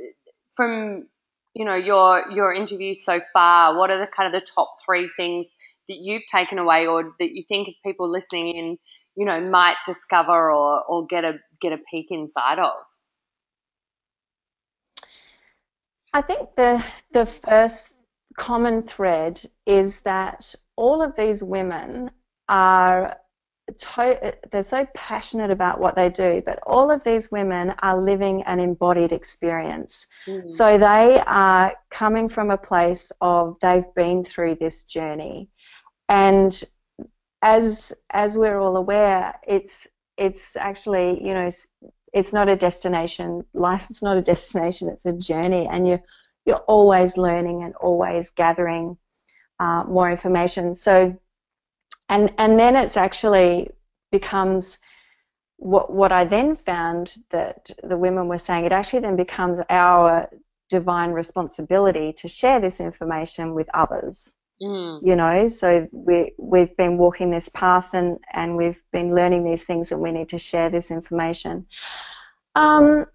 from 0.55 1.07
you 1.53 1.65
know 1.65 1.75
your 1.75 2.31
your 2.31 2.53
interviews 2.53 3.03
so 3.03 3.19
far? 3.33 3.77
What 3.77 3.91
are 3.91 3.99
the 3.99 4.07
kind 4.07 4.33
of 4.33 4.41
the 4.41 4.45
top 4.45 4.71
three 4.85 5.09
things 5.15 5.51
that 5.87 5.97
you've 5.99 6.25
taken 6.25 6.57
away, 6.57 6.87
or 6.87 7.11
that 7.19 7.29
you 7.31 7.43
think 7.47 7.67
people 7.85 8.09
listening 8.09 8.55
in, 8.55 8.77
you 9.15 9.25
know, 9.25 9.41
might 9.41 9.77
discover 9.85 10.51
or 10.51 10.83
or 10.83 11.05
get 11.05 11.23
a 11.23 11.33
get 11.61 11.73
a 11.73 11.77
peek 11.91 12.07
inside 12.11 12.59
of? 12.59 12.73
I 16.13 16.21
think 16.21 16.55
the 16.55 16.83
the 17.11 17.25
first 17.25 17.93
common 18.37 18.83
thread 18.83 19.41
is 19.65 20.01
that 20.01 20.55
all 20.75 21.01
of 21.01 21.15
these 21.15 21.43
women 21.43 22.09
are 22.47 23.17
to- 23.77 24.33
they're 24.51 24.63
so 24.63 24.87
passionate 24.95 25.51
about 25.51 25.79
what 25.79 25.95
they 25.95 26.09
do, 26.09 26.41
but 26.45 26.59
all 26.65 26.89
of 26.89 27.03
these 27.03 27.29
women 27.31 27.75
are 27.83 28.01
living 28.01 28.41
an 28.43 28.59
embodied 28.59 29.11
experience. 29.11 30.07
Mm. 30.27 30.49
So 30.49 30.77
they 30.77 31.21
are 31.27 31.75
coming 31.91 32.29
from 32.29 32.49
a 32.49 32.57
place 32.57 33.11
of 33.21 33.57
they've 33.61 33.93
been 33.95 34.23
through 34.23 34.55
this 34.55 34.85
journey, 34.85 35.49
and 36.07 36.63
as 37.41 37.93
as 38.09 38.37
we're 38.37 38.59
all 38.59 38.77
aware, 38.77 39.39
it's 39.47 39.87
it's 40.19 40.55
actually 40.57 41.25
you 41.25 41.33
know 41.33 41.49
it's 42.13 42.33
not 42.33 42.49
a 42.49 42.55
destination. 42.55 43.45
Life 43.53 43.89
is 43.89 44.01
not 44.01 44.17
a 44.17 44.21
destination; 44.21 44.89
it's 44.89 45.05
a 45.05 45.13
journey, 45.13 45.67
and 45.71 45.87
you 45.87 45.99
you're 46.45 46.65
always 46.67 47.17
learning 47.17 47.63
and 47.63 47.75
always 47.75 48.31
gathering 48.31 48.97
uh, 49.59 49.83
more 49.87 50.11
information. 50.11 50.75
So 50.75 51.17
and 52.09 52.33
and 52.37 52.59
then 52.59 52.75
it's 52.75 52.97
actually 52.97 53.71
becomes 54.11 54.79
what 55.57 55.91
what 55.93 56.11
I 56.11 56.25
then 56.25 56.55
found 56.55 57.15
that 57.29 57.69
the 57.83 57.97
women 57.97 58.27
were 58.27 58.37
saying 58.37 58.65
it 58.65 58.71
actually 58.71 59.01
then 59.01 59.15
becomes 59.15 59.59
our 59.69 60.29
divine 60.69 61.11
responsibility 61.11 62.13
to 62.13 62.27
share 62.27 62.59
this 62.59 62.79
information 62.79 63.53
with 63.53 63.69
others. 63.73 64.35
Mm. 64.61 64.99
You 65.05 65.15
know, 65.15 65.47
so 65.47 65.87
we 65.91 66.33
we've 66.37 66.75
been 66.75 66.97
walking 66.97 67.31
this 67.31 67.49
path 67.49 67.93
and 67.93 68.17
and 68.33 68.57
we've 68.57 68.81
been 68.91 69.15
learning 69.15 69.43
these 69.43 69.63
things 69.63 69.91
and 69.91 70.01
we 70.01 70.11
need 70.11 70.29
to 70.29 70.37
share 70.37 70.69
this 70.69 70.91
information. 70.91 71.65
Um, 72.55 73.05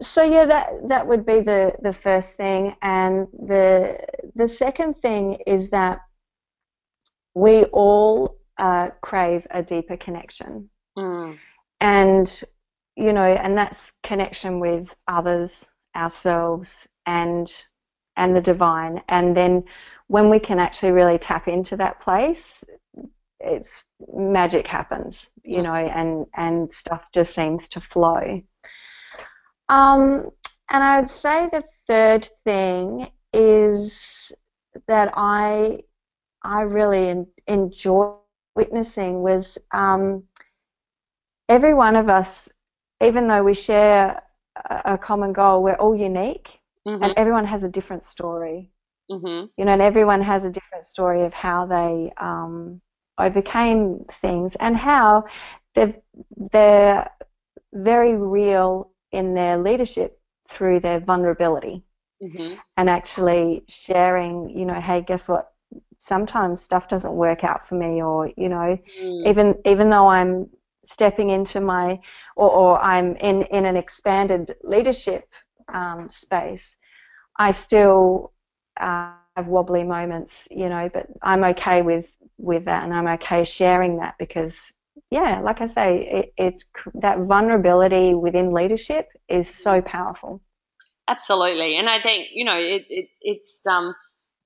so 0.00 0.22
yeah, 0.22 0.46
that 0.46 0.70
that 0.88 1.06
would 1.06 1.24
be 1.24 1.40
the 1.40 1.72
the 1.82 1.92
first 1.92 2.36
thing, 2.36 2.74
and 2.82 3.28
the 3.32 3.98
the 4.34 4.48
second 4.48 4.94
thing 5.02 5.38
is 5.46 5.70
that 5.70 6.00
we 7.34 7.64
all 7.64 8.36
uh, 8.58 8.90
crave 9.00 9.46
a 9.50 9.62
deeper 9.62 9.96
connection. 9.96 10.68
Mm. 10.96 11.38
And, 11.80 12.42
you 12.96 13.12
know, 13.12 13.24
and 13.24 13.56
that's 13.56 13.86
connection 14.02 14.60
with 14.60 14.88
others, 15.08 15.66
ourselves, 15.96 16.86
and 17.06 17.50
and 18.20 18.36
the 18.36 18.40
divine. 18.40 19.02
And 19.08 19.36
then 19.36 19.64
when 20.08 20.28
we 20.28 20.38
can 20.38 20.58
actually 20.58 20.92
really 20.92 21.18
tap 21.18 21.48
into 21.48 21.76
that 21.78 22.00
place, 22.00 22.62
it's 23.40 23.84
magic 24.14 24.66
happens, 24.66 25.30
you 25.42 25.62
know, 25.62 25.74
and 25.74 26.26
and 26.34 26.72
stuff 26.72 27.02
just 27.12 27.34
seems 27.34 27.68
to 27.68 27.80
flow. 27.80 28.42
Um, 29.68 30.30
and 30.68 30.84
I 30.84 31.00
would 31.00 31.10
say 31.10 31.48
the 31.50 31.64
third 31.86 32.28
thing 32.44 33.10
is 33.32 34.32
that 34.86 35.12
I 35.14 35.78
I 36.42 36.62
really 36.62 37.24
enjoy 37.46 38.14
witnessing 38.54 39.22
was 39.22 39.56
um, 39.72 40.24
every 41.48 41.72
one 41.72 41.96
of 41.96 42.08
us, 42.08 42.48
even 43.02 43.28
though 43.28 43.42
we 43.42 43.54
share 43.54 44.22
a, 44.68 44.94
a 44.94 44.98
common 44.98 45.32
goal, 45.32 45.62
we're 45.62 45.74
all 45.74 45.96
unique, 45.96 46.59
mm-hmm. 46.86 47.02
and 47.02 47.14
everyone 47.16 47.44
has 47.44 47.62
a 47.62 47.68
different 47.68 48.04
story. 48.04 48.70
Mm-hmm. 49.10 49.46
You 49.56 49.64
know, 49.64 49.72
and 49.72 49.82
everyone 49.82 50.22
has 50.22 50.44
a 50.44 50.50
different 50.50 50.84
story 50.84 51.24
of 51.24 51.32
how 51.32 51.66
they 51.66 52.12
um, 52.16 52.80
overcame 53.18 54.04
things 54.10 54.56
and 54.56 54.76
how 54.76 55.24
they're, 55.74 55.94
they're 56.52 57.10
very 57.72 58.14
real 58.14 58.92
in 59.10 59.34
their 59.34 59.58
leadership 59.58 60.20
through 60.48 60.80
their 60.80 61.00
vulnerability. 61.00 61.82
Mm-hmm. 62.22 62.54
And 62.76 62.90
actually 62.90 63.64
sharing, 63.68 64.50
you 64.50 64.64
know, 64.64 64.80
hey, 64.80 65.02
guess 65.02 65.28
what? 65.28 65.50
sometimes 65.98 66.62
stuff 66.62 66.88
doesn't 66.88 67.12
work 67.12 67.44
out 67.44 67.66
for 67.66 67.74
me 67.74 68.02
or 68.02 68.30
you 68.36 68.48
know 68.48 68.78
mm. 69.02 69.28
even 69.28 69.54
even 69.66 69.90
though 69.90 70.08
I'm 70.08 70.48
stepping 70.84 71.30
into 71.30 71.60
my 71.60 72.00
or, 72.36 72.50
or 72.50 72.80
I'm 72.80 73.16
in 73.16 73.42
in 73.42 73.66
an 73.66 73.76
expanded 73.76 74.56
leadership 74.62 75.28
um, 75.72 76.08
space. 76.08 76.76
I 77.38 77.52
still 77.52 78.32
uh, 78.80 79.12
have 79.36 79.46
wobbly 79.46 79.84
moments 79.84 80.48
you 80.50 80.68
know 80.68 80.90
but 80.92 81.06
I'm 81.22 81.44
okay 81.44 81.82
with 81.82 82.06
with 82.38 82.64
that 82.66 82.84
and 82.84 82.92
I'm 82.92 83.06
okay 83.06 83.44
sharing 83.44 83.98
that 83.98 84.14
because 84.18 84.54
yeah 85.10 85.40
like 85.40 85.60
I 85.60 85.66
say 85.66 86.32
it, 86.36 86.64
that 86.94 87.18
vulnerability 87.20 88.14
within 88.14 88.52
leadership 88.52 89.08
is 89.28 89.48
so 89.48 89.80
powerful. 89.80 90.40
Absolutely. 91.08 91.76
And 91.76 91.88
I 91.88 92.00
think 92.00 92.28
you 92.32 92.44
know 92.44 92.56
it, 92.56 92.86
it 92.88 93.08
it's 93.20 93.66
um 93.66 93.94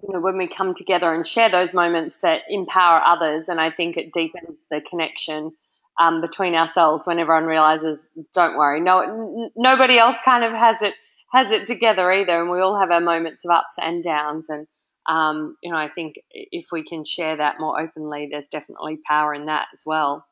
you 0.07 0.13
know, 0.13 0.21
when 0.21 0.37
we 0.37 0.49
come 0.49 0.75
together 0.75 1.13
and 1.13 1.27
share 1.27 1.51
those 1.51 1.73
moments 1.73 2.21
that 2.21 2.43
empower 2.49 3.01
others, 3.03 3.49
and 3.49 3.61
I 3.61 3.71
think 3.71 3.97
it 3.97 4.13
deepens 4.13 4.67
the 4.71 4.81
connection 4.83 5.53
um, 5.99 6.21
between 6.21 6.55
ourselves 6.55 7.07
when 7.07 7.19
everyone 7.19 7.45
realizes, 7.45 8.09
don't 8.35 8.57
worry, 8.57 8.81
no, 8.81 9.01
n- 9.01 9.51
nobody 9.57 9.99
else 9.99 10.21
kind 10.23 10.45
of 10.45 10.53
has 10.53 10.83
it 10.83 10.95
has 11.35 11.51
it 11.51 11.67
together 11.67 12.11
either, 12.11 12.41
and 12.41 12.51
we 12.51 12.61
all 12.61 12.79
have 12.79 12.91
our 12.91 13.01
moments 13.01 13.45
of 13.45 13.51
ups 13.51 13.77
and 13.81 14.03
downs, 14.03 14.49
and 14.49 14.67
um, 15.07 15.57
you 15.63 15.71
know, 15.71 15.77
I 15.77 15.89
think 15.89 16.15
if 16.31 16.67
we 16.73 16.83
can 16.83 17.05
share 17.05 17.37
that 17.37 17.57
more 17.61 17.81
openly, 17.81 18.29
there's 18.31 18.47
definitely 18.47 18.99
power 19.07 19.35
in 19.35 19.47
that 19.47 19.67
as 19.73 19.83
well. 19.85 20.25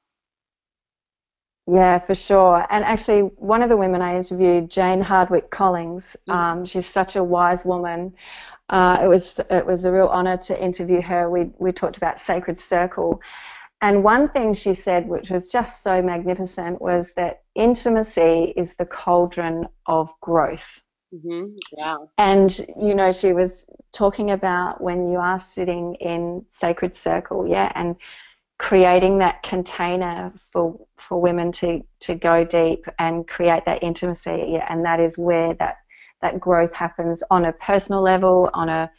Yeah, 1.66 2.00
for 2.00 2.14
sure. 2.14 2.66
And 2.70 2.84
actually, 2.84 3.20
one 3.20 3.62
of 3.62 3.68
the 3.68 3.76
women 3.76 4.02
I 4.02 4.16
interviewed, 4.16 4.70
Jane 4.70 5.00
Hardwick 5.00 5.50
Collins, 5.50 6.16
mm. 6.28 6.34
um, 6.34 6.66
she's 6.66 6.86
such 6.86 7.16
a 7.16 7.22
wise 7.22 7.64
woman. 7.64 8.14
Uh, 8.68 8.98
it 9.02 9.06
was 9.06 9.40
it 9.50 9.66
was 9.66 9.84
a 9.84 9.92
real 9.92 10.08
honour 10.08 10.38
to 10.38 10.64
interview 10.64 11.00
her. 11.02 11.30
We 11.30 11.50
we 11.58 11.72
talked 11.72 11.96
about 11.96 12.20
Sacred 12.20 12.58
Circle, 12.58 13.20
and 13.80 14.02
one 14.02 14.28
thing 14.30 14.54
she 14.54 14.74
said, 14.74 15.08
which 15.08 15.30
was 15.30 15.48
just 15.48 15.82
so 15.82 16.00
magnificent, 16.00 16.80
was 16.80 17.12
that 17.16 17.42
intimacy 17.54 18.54
is 18.56 18.74
the 18.74 18.86
cauldron 18.86 19.68
of 19.86 20.08
growth. 20.20 20.60
Mm-hmm. 21.12 21.54
Yeah. 21.76 21.96
And 22.18 22.66
you 22.80 22.94
know, 22.94 23.12
she 23.12 23.32
was 23.32 23.66
talking 23.92 24.30
about 24.30 24.80
when 24.80 25.06
you 25.06 25.18
are 25.18 25.38
sitting 25.38 25.96
in 25.96 26.44
Sacred 26.52 26.94
Circle, 26.94 27.46
yeah, 27.48 27.70
and 27.74 27.96
creating 28.58 29.18
that 29.18 29.42
container 29.42 30.32
for 30.52 30.78
for 31.08 31.20
women 31.20 31.52
to 31.52 31.82
to 32.00 32.14
go 32.14 32.44
deep 32.44 32.86
and 32.98 33.26
create 33.26 33.64
that 33.66 33.82
intimacy, 33.82 34.44
yeah, 34.48 34.66
and 34.68 34.84
that 34.84 35.00
is 35.00 35.18
where 35.18 35.54
that 35.54 35.76
that 36.22 36.40
growth 36.40 36.72
happens 36.72 37.22
on 37.30 37.44
a 37.44 37.52
personal 37.52 38.00
level, 38.00 38.48
on 38.54 38.68
a, 38.68 38.90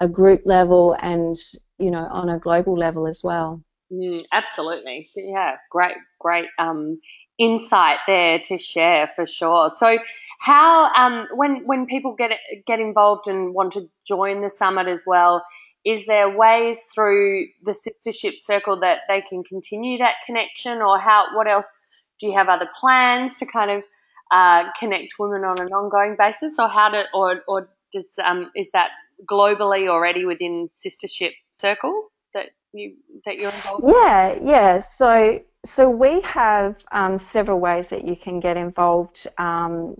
a 0.00 0.08
group 0.08 0.42
level, 0.44 0.96
and 1.00 1.36
you 1.78 1.90
know 1.90 2.06
on 2.10 2.28
a 2.28 2.38
global 2.38 2.78
level 2.78 3.06
as 3.06 3.20
well. 3.24 3.62
Mm, 3.92 4.24
absolutely, 4.32 5.10
yeah, 5.16 5.56
great, 5.70 5.96
great 6.20 6.46
um, 6.58 7.00
insight 7.38 7.98
there 8.06 8.38
to 8.38 8.58
share 8.58 9.08
for 9.08 9.26
sure. 9.26 9.70
So, 9.70 9.98
how 10.38 10.92
um, 10.94 11.26
when 11.34 11.66
when 11.66 11.86
people 11.86 12.14
get 12.14 12.30
get 12.66 12.80
involved 12.80 13.28
and 13.28 13.52
want 13.52 13.72
to 13.72 13.88
join 14.06 14.40
the 14.40 14.48
summit 14.48 14.86
as 14.86 15.04
well, 15.06 15.44
is 15.84 16.06
there 16.06 16.28
ways 16.28 16.80
through 16.94 17.46
the 17.64 17.72
sistership 17.72 18.38
circle 18.38 18.80
that 18.80 19.00
they 19.08 19.20
can 19.20 19.42
continue 19.42 19.98
that 19.98 20.14
connection, 20.26 20.80
or 20.80 20.98
how? 20.98 21.36
What 21.36 21.48
else 21.48 21.84
do 22.20 22.28
you 22.28 22.34
have 22.34 22.48
other 22.48 22.68
plans 22.80 23.38
to 23.38 23.46
kind 23.46 23.70
of 23.70 23.82
uh, 24.30 24.70
connect 24.78 25.14
women 25.18 25.44
on 25.44 25.60
an 25.60 25.68
ongoing 25.68 26.16
basis, 26.18 26.58
or 26.58 26.68
how 26.68 26.90
to, 26.90 27.04
or, 27.14 27.42
or 27.48 27.68
does 27.92 28.14
um, 28.24 28.50
is 28.54 28.70
that 28.72 28.90
globally 29.28 29.88
already 29.88 30.24
within 30.24 30.68
Sistership 30.68 31.32
Circle 31.52 32.10
that 32.34 32.46
you 32.72 32.96
that 33.24 33.36
you're 33.36 33.52
involved? 33.52 33.84
Yeah, 33.88 34.38
yeah. 34.42 34.78
So 34.78 35.40
so 35.64 35.90
we 35.90 36.20
have 36.22 36.76
um, 36.92 37.18
several 37.18 37.58
ways 37.58 37.88
that 37.88 38.06
you 38.06 38.16
can 38.16 38.40
get 38.40 38.56
involved 38.56 39.26
um, 39.38 39.96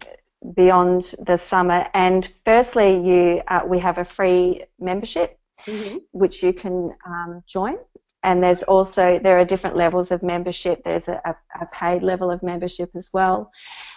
beyond 0.54 1.14
the 1.26 1.37
summer. 1.37 1.87
And 1.95 2.30
firstly, 2.45 2.92
you 2.92 3.42
uh, 3.49 3.62
we 3.66 3.78
have 3.78 3.99
a 3.99 4.04
free 4.04 4.64
membership 4.78 5.38
mm-hmm. 5.66 5.99
which 6.12 6.42
you 6.42 6.52
can 6.52 6.95
um, 7.07 7.42
join. 7.47 7.76
And 8.25 8.42
there's 8.42 8.62
also 8.64 9.21
there 9.23 9.38
are 9.38 9.45
different 9.45 9.76
levels 9.76 10.11
of 10.11 10.23
membership. 10.23 10.83
There's 10.85 11.09
a, 11.09 11.21
a 11.61 11.66
paid 11.66 12.02
level 12.02 12.30
of 12.30 12.42
membership 12.42 12.90
as 12.97 13.11
well. 13.12 13.50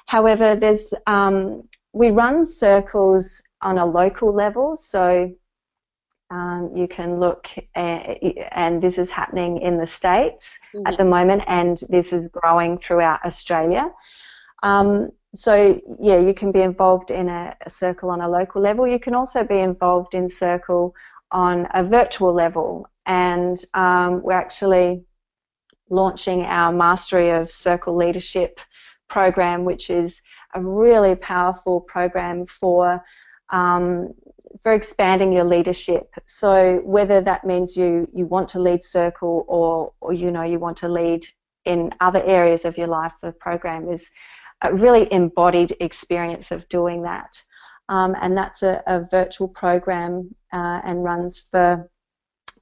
However, 0.06 0.56
there's 0.56 0.94
um, 1.08 1.68
we 1.94 2.12
run 2.12 2.46
circles 2.46 3.42
on 3.62 3.78
a 3.80 3.86
local 3.86 4.34
level, 4.34 4.78
so 4.78 5.32
um, 6.30 6.72
you 6.76 6.88
can 6.88 7.20
look, 7.20 7.48
at, 7.76 8.18
and 8.52 8.82
this 8.82 8.98
is 8.98 9.10
happening 9.10 9.60
in 9.60 9.78
the 9.78 9.88
States 9.88 10.58
mm-hmm. 10.74 10.86
at 10.86 10.98
the 10.98 11.06
moment, 11.06 11.42
and 11.48 11.82
this 11.90 12.14
is 12.14 12.28
growing 12.28 12.78
throughout 12.78 13.20
Australia. 13.26 13.92
Um, 14.62 15.10
so, 15.34 15.80
yeah, 16.00 16.20
you 16.20 16.34
can 16.34 16.52
be 16.52 16.62
involved 16.62 17.10
in 17.10 17.30
a, 17.30 17.56
a, 17.66 17.70
circle 17.70 18.10
on 18.10 18.20
a 18.22 18.30
local 18.30 18.62
level. 18.62 18.86
You 18.86 19.00
can 19.00 19.16
also 19.16 19.44
be 19.44 19.60
involved 19.60 20.14
in 20.14 20.30
circle 20.30 20.94
on 21.32 21.68
a 21.74 21.84
virtual 21.84 22.34
level, 22.34 22.88
and 23.06 23.58
um, 23.74 24.22
we're 24.24 24.34
actually 24.34 25.06
launching 25.90 26.42
our 26.42 26.74
Mastery 26.74 27.30
of 27.30 27.50
Circle 27.50 27.96
Leadership 27.96 28.60
program, 29.10 29.64
which 29.64 29.90
is 29.90 30.22
a 30.54 30.62
really 30.62 31.16
powerful 31.16 31.80
program 31.80 32.46
for 32.46 33.02
um, 33.52 34.14
for 34.62 34.74
expanding 34.74 35.32
your 35.32 35.46
leadership. 35.46 36.14
So 36.26 36.82
whether 36.84 37.22
that 37.22 37.46
means 37.46 37.78
you 37.78 38.10
you 38.14 38.26
want 38.26 38.50
to 38.50 38.60
lead 38.60 38.84
circle 38.84 39.46
or 39.48 39.94
or 40.02 40.12
you 40.12 40.30
know 40.30 40.44
you 40.44 40.60
want 40.60 40.78
to 40.78 40.90
lead 40.90 41.26
in 41.64 41.94
other 42.02 42.24
areas 42.24 42.66
of 42.66 42.78
your 42.78 42.88
life, 42.88 43.14
the 43.22 43.32
program 43.32 43.90
is 43.90 44.10
a 44.62 44.74
really 44.74 45.12
embodied 45.12 45.76
experience 45.80 46.52
of 46.52 46.68
doing 46.70 47.04
that. 47.04 47.42
Um, 47.90 48.16
and 48.22 48.38
that's 48.38 48.64
a, 48.64 48.82
a 48.88 49.04
virtual 49.10 49.48
program 49.48 50.34
uh, 50.54 50.82
and 50.84 51.04
runs 51.04 51.46
for 51.52 51.90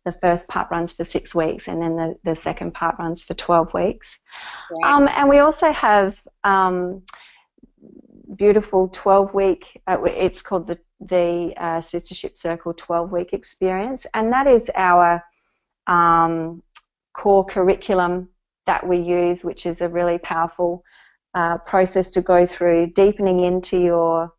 the 0.05 0.11
first 0.13 0.47
part 0.47 0.69
runs 0.71 0.93
for 0.93 1.03
six 1.03 1.35
weeks 1.35 1.67
and 1.67 1.81
then 1.81 1.95
the, 1.95 2.15
the 2.23 2.35
second 2.35 2.73
part 2.73 2.95
runs 2.97 3.21
for 3.21 3.33
12 3.33 3.73
weeks. 3.73 4.17
Right. 4.71 4.91
Um, 4.91 5.09
and 5.09 5.29
we 5.29 5.39
also 5.39 5.71
have 5.71 6.15
um, 6.43 7.03
beautiful 8.35 8.87
12 8.87 9.33
week, 9.33 9.81
uh, 9.87 10.01
it's 10.03 10.41
called 10.41 10.67
the, 10.67 10.79
the 11.01 11.53
uh, 11.57 11.79
Sistership 11.79 12.37
Circle 12.37 12.73
12 12.73 13.11
week 13.11 13.33
experience, 13.33 14.05
and 14.13 14.31
that 14.31 14.47
is 14.47 14.71
our 14.75 15.23
um, 15.87 16.63
core 17.13 17.45
curriculum 17.45 18.29
that 18.65 18.85
we 18.87 18.97
use, 18.97 19.43
which 19.43 19.65
is 19.65 19.81
a 19.81 19.89
really 19.89 20.17
powerful 20.19 20.83
uh, 21.33 21.57
process 21.59 22.11
to 22.11 22.21
go 22.21 22.45
through, 22.45 22.87
deepening 22.87 23.43
into 23.43 23.79
your 23.79 24.33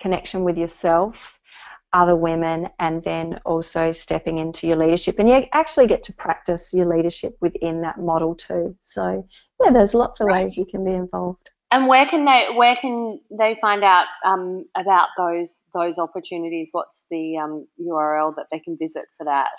connection 0.00 0.44
with 0.44 0.56
yourself, 0.56 1.38
other 1.92 2.16
women, 2.16 2.68
and 2.78 3.02
then 3.02 3.40
also 3.44 3.92
stepping 3.92 4.38
into 4.38 4.66
your 4.66 4.76
leadership. 4.76 5.18
And 5.18 5.28
you 5.28 5.42
actually 5.52 5.86
get 5.86 6.04
to 6.04 6.12
practice 6.12 6.72
your 6.72 6.86
leadership 6.86 7.36
within 7.40 7.82
that 7.82 7.98
model 7.98 8.34
too. 8.34 8.76
So, 8.82 9.26
yeah, 9.62 9.72
there's 9.72 9.94
lots 9.94 10.20
of 10.20 10.26
right. 10.26 10.44
ways 10.44 10.56
you 10.56 10.66
can 10.66 10.84
be 10.84 10.92
involved. 10.92 11.50
And 11.72 11.86
where 11.86 12.04
can 12.04 12.24
they 12.24 12.48
where 12.56 12.74
can 12.74 13.20
they 13.30 13.54
find 13.54 13.84
out 13.84 14.06
um, 14.24 14.64
about 14.76 15.08
those 15.16 15.58
those 15.72 16.00
opportunities? 16.00 16.70
What's 16.72 17.04
the 17.10 17.38
um, 17.38 17.66
URL 17.80 18.34
that 18.36 18.46
they 18.50 18.58
can 18.58 18.76
visit 18.76 19.04
for 19.16 19.24
that? 19.24 19.50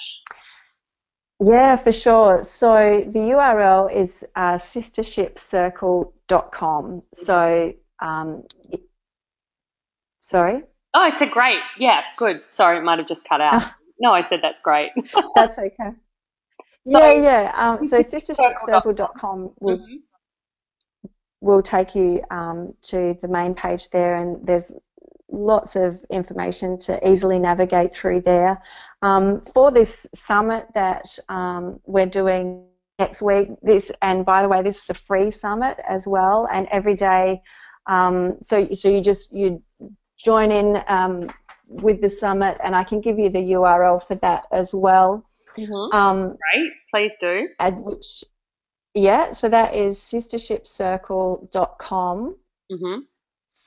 Yeah, 1.44 1.76
for 1.76 1.92
sure. 1.92 2.44
So 2.44 3.04
the 3.08 3.20
URL 3.20 3.92
is 3.94 4.24
uh, 4.36 4.58
sistershipcircle.com. 4.58 7.02
So, 7.16 7.74
um, 8.00 8.44
it, 8.70 8.82
sorry. 10.20 10.62
Oh, 10.94 11.02
I 11.02 11.10
said 11.10 11.32
great. 11.32 11.60
Yeah, 11.78 12.04
good. 12.18 12.42
Sorry, 12.50 12.78
it 12.78 12.84
might 12.84 13.00
have 13.00 13.08
just 13.08 13.28
cut 13.28 13.42
out. 13.42 13.72
no, 14.00 14.12
I 14.12 14.22
said 14.22 14.42
that's 14.44 14.62
great. 14.62 14.92
that's 15.36 15.58
okay. 15.58 15.90
So, 16.90 17.12
yeah, 17.12 17.14
yeah. 17.14 17.52
Um, 17.56 17.88
so 17.88 18.00
sistershipcircle.com 18.00 19.54
will 19.60 19.78
mm-hmm 19.78 19.96
will 21.42 21.64
take 21.64 21.96
you 21.96 22.22
um, 22.30 22.74
to 22.84 23.18
the 23.22 23.28
main 23.28 23.56
page 23.56 23.90
there, 23.90 24.16
and 24.16 24.46
there's 24.46 24.72
lots 25.32 25.76
of 25.76 26.04
information 26.10 26.78
to 26.78 27.10
easily 27.10 27.40
navigate 27.40 27.94
through 27.94 28.22
there. 28.22 28.62
Um, 29.02 29.42
for 29.54 29.72
this 29.72 30.06
summit 30.14 30.68
that 30.76 31.18
um, 31.30 31.80
we're 31.86 32.06
doing 32.06 32.66
next 33.00 33.22
week, 33.22 33.50
this 33.62 33.92
and 34.02 34.26
by 34.26 34.42
the 34.42 34.48
way, 34.48 34.62
this 34.62 34.84
is 34.84 34.90
a 34.90 34.94
free 34.94 35.32
summit 35.32 35.80
as 35.88 36.08
well, 36.08 36.48
and 36.52 36.68
every 36.72 36.96
day. 36.96 37.42
Um, 37.88 38.38
so 38.42 38.72
so 38.74 38.90
you 38.90 39.02
just 39.02 39.34
you 39.34 39.62
join 40.18 40.52
in 40.52 40.84
um, 40.88 41.30
with 41.68 42.02
the 42.02 42.10
summit, 42.10 42.58
and 42.64 42.76
I 42.76 42.84
can 42.84 43.02
give 43.02 43.18
you 43.18 43.30
the 43.30 43.40
URL 43.40 44.06
for 44.06 44.16
that 44.16 44.44
as 44.52 44.74
well. 44.74 45.26
Mm-hmm. 45.58 45.98
Um, 45.98 46.30
right, 46.30 46.70
please 46.92 47.16
do. 47.20 47.48
At 47.60 47.74
which 47.78 48.24
yeah, 48.94 49.32
so 49.32 49.50
that 49.50 49.74
is 49.76 50.00
sistershipcircle.com 50.00 52.36
mm-hmm. 52.72 53.00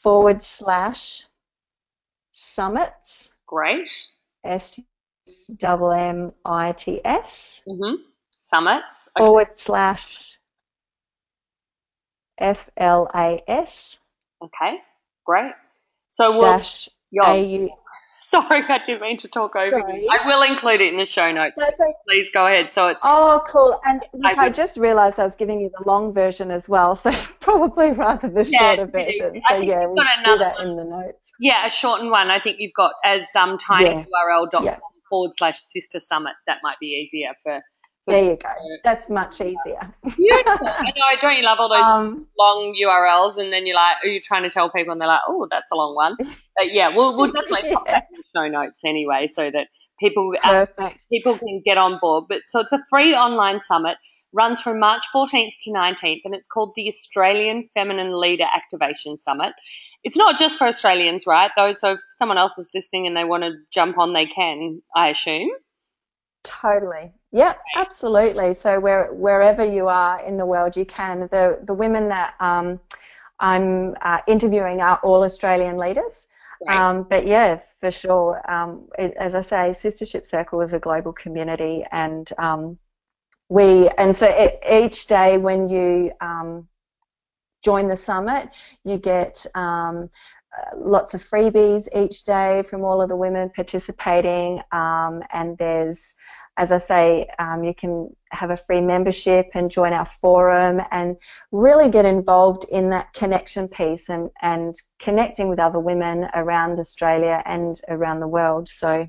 forward 0.03 0.43
slash 0.43 1.25
summits. 2.35 3.33
Great. 3.47 3.91
S 4.45 4.81
double 5.57 5.93
M 5.93 6.33
I 6.45 6.73
T 6.73 7.01
S. 7.03 7.63
Mm-hmm. 7.67 8.03
Summits. 8.37 9.09
Okay. 9.17 9.25
Forward 9.25 9.49
slash 9.57 10.25
F 12.39 12.69
L 12.77 13.09
A 13.15 13.43
S. 13.49 13.97
Okay, 14.43 14.79
great. 15.25 15.53
So 16.11 16.33
we'll. 16.33 16.41
Dash 16.41 16.89
A 17.25 17.43
U 17.43 17.71
Sorry, 18.21 18.65
I 18.69 18.79
didn't 18.79 19.01
mean 19.01 19.17
to 19.19 19.29
talk 19.29 19.55
over 19.55 19.71
Sorry. 19.71 20.03
you. 20.03 20.09
I 20.11 20.27
will 20.27 20.43
include 20.43 20.81
it 20.81 20.89
in 20.89 20.97
the 20.97 21.05
show 21.05 21.31
notes. 21.31 21.57
Okay. 21.57 21.93
Please 22.09 22.31
go 22.35 22.47
ahead. 22.47 22.73
So 22.73 22.89
it's, 22.89 22.99
oh, 23.05 23.43
cool. 23.47 23.79
And 23.85 24.03
look, 24.13 24.37
I, 24.37 24.47
I, 24.47 24.51
just 24.51 24.77
realised 24.77 25.21
I 25.21 25.25
was 25.25 25.37
giving 25.37 25.61
you 25.61 25.71
the 25.79 25.89
long 25.89 26.13
version 26.13 26.51
as 26.51 26.69
well, 26.69 26.97
so 26.97 27.13
probably 27.41 27.93
rather 27.93 28.29
the 28.29 28.45
yeah, 28.45 28.75
shorter 28.75 28.87
version. 28.87 29.41
So 29.49 29.57
yeah, 29.59 29.87
we'll 29.87 29.95
do 30.25 30.39
that 30.39 30.55
one. 30.57 30.69
in 30.69 30.77
the 30.77 30.85
notes. 30.85 31.24
Yeah, 31.41 31.67
a 31.67 31.71
shortened 31.71 32.11
one. 32.11 32.31
I 32.31 32.41
think 32.41 32.57
you've 32.61 32.75
got 32.77 32.93
as 33.05 33.23
um, 33.37 33.57
tinyurl.com 33.59 34.65
yeah. 34.65 34.79
forward 35.09 35.33
slash 35.35 35.59
sister 35.59 36.01
summit. 36.01 36.35
That 36.47 36.59
might 36.63 36.79
be 36.81 36.87
easier 36.87 37.31
for 37.43 37.61
there 38.07 38.23
you 38.23 38.37
go. 38.37 38.49
That's 38.83 39.09
much 39.09 39.41
easier. 39.41 39.95
Beautiful. 40.17 40.69
I 40.69 40.93
know. 40.95 41.21
Don't 41.21 41.37
you 41.37 41.43
love 41.43 41.59
all 41.59 41.71
those 41.71 41.79
um, 41.79 42.27
long 42.39 42.77
URLs? 42.83 43.39
And 43.39 43.51
then 43.51 43.67
you're 43.67 43.77
like, 43.77 43.97
are 44.05 44.09
you 44.09 44.21
trying 44.21 44.43
to 44.43 44.51
tell 44.51 44.71
people? 44.71 44.93
And 44.93 45.01
they're 45.01 45.09
like, 45.09 45.23
oh, 45.27 45.49
that's 45.51 45.71
a 45.71 45.75
long 45.75 45.95
one. 45.95 46.17
But 46.19 46.73
yeah, 46.73 46.95
we'll, 46.95 47.17
we'll 47.17 47.33
definitely 47.33 47.71
yeah. 47.71 47.75
pop 47.75 47.87
that 47.87 48.07
in 48.13 48.19
the 48.19 48.39
show 48.39 48.49
notes 48.49 48.83
anyway, 48.85 49.27
so 49.27 49.51
that 49.51 49.69
people 49.99 50.35
uh, 50.43 50.67
people 51.11 51.39
can 51.39 51.63
get 51.65 51.79
on 51.79 51.99
board. 52.01 52.27
But 52.29 52.41
so 52.45 52.61
it's 52.61 52.73
a 52.73 52.79
free 52.91 53.15
online 53.15 53.59
summit, 53.59 53.97
runs 54.33 54.61
from 54.61 54.79
March 54.81 55.05
14th 55.15 55.53
to 55.63 55.73
19th, 55.73 56.21
and 56.25 56.35
it's 56.35 56.47
called 56.47 56.75
the 56.77 56.87
Australian 56.89 57.69
Feminine 57.75 58.13
Leader 58.13 58.45
Activation 58.45 59.17
Summit. 59.17 59.55
It's 60.03 60.17
not 60.17 60.37
just 60.37 60.59
for 60.59 60.67
Australians, 60.67 61.27
right? 61.27 61.51
Though, 61.57 61.73
so 61.73 61.93
if 61.93 62.01
someone 62.11 62.39
else 62.39 62.59
is 62.59 62.71
listening 62.75 63.07
and 63.07 63.17
they 63.17 63.25
want 63.25 63.45
to 63.45 63.53
jump 63.73 63.99
on, 63.99 64.13
they 64.13 64.27
can, 64.27 64.83
I 64.95 65.09
assume. 65.09 65.51
Totally. 66.45 67.11
Yeah, 67.35 67.55
absolutely. 67.75 68.55
So 68.55 68.79
where, 68.79 69.13
wherever 69.13 69.65
you 69.65 69.89
are 69.89 70.23
in 70.25 70.37
the 70.37 70.47
world, 70.47 70.77
you 70.77 70.87
can. 70.87 71.29
The 71.33 71.59
the 71.65 71.75
women 71.75 72.09
that 72.09 72.35
um, 72.39 72.79
I'm 73.41 73.97
uh, 74.03 74.19
interviewing 74.29 74.81
are 74.81 75.01
all 75.03 75.25
Australian 75.25 75.77
leaders. 75.77 76.29
Right. 76.65 76.79
Um, 76.79 77.03
but 77.11 77.27
yeah, 77.27 77.59
for 77.81 77.91
sure. 77.91 78.41
Um, 78.49 78.87
it, 79.01 79.15
as 79.19 79.35
I 79.35 79.41
say, 79.41 79.57
Sistership 79.71 80.25
Circle 80.25 80.61
is 80.61 80.75
a 80.75 80.79
global 80.79 81.13
community, 81.13 81.85
and 81.91 82.33
um, 82.39 82.79
we 83.49 83.89
and 83.99 84.15
so 84.15 84.29
it, 84.29 84.61
each 84.71 85.09
day 85.09 85.37
when 85.37 85.69
you 85.69 86.13
um, 86.21 86.69
join 87.65 87.89
the 87.89 87.97
summit, 87.97 88.49
you 88.85 88.97
get 88.97 89.45
um, 89.57 90.09
uh, 90.57 90.77
lots 90.79 91.15
of 91.15 91.21
freebies 91.21 91.89
each 91.97 92.23
day 92.23 92.63
from 92.63 92.85
all 92.85 93.03
of 93.03 93.09
the 93.09 93.17
women 93.17 93.51
participating, 93.57 94.61
um, 94.71 95.21
and 95.33 95.59
there's 95.59 96.15
as 96.57 96.71
I 96.71 96.79
say, 96.79 97.27
um, 97.39 97.65
you 97.65 97.75
can 97.75 98.15
have 98.31 98.51
a 98.51 98.57
free 98.57 98.81
membership 98.81 99.51
and 99.55 99.71
join 99.71 99.93
our 99.93 100.05
forum 100.05 100.81
and 100.91 101.17
really 101.51 101.91
get 101.91 102.05
involved 102.05 102.65
in 102.71 102.91
that 102.91 103.13
connection 103.13 103.69
piece 103.69 104.09
and, 104.09 104.31
and 104.41 104.75
connecting 105.01 105.49
with 105.49 105.59
other 105.59 105.81
women 105.81 106.29
around 106.35 106.79
Australia 106.79 107.43
and 107.45 107.81
around 107.89 108.21
the 108.21 108.29
world. 108.29 108.69
So 108.69 109.09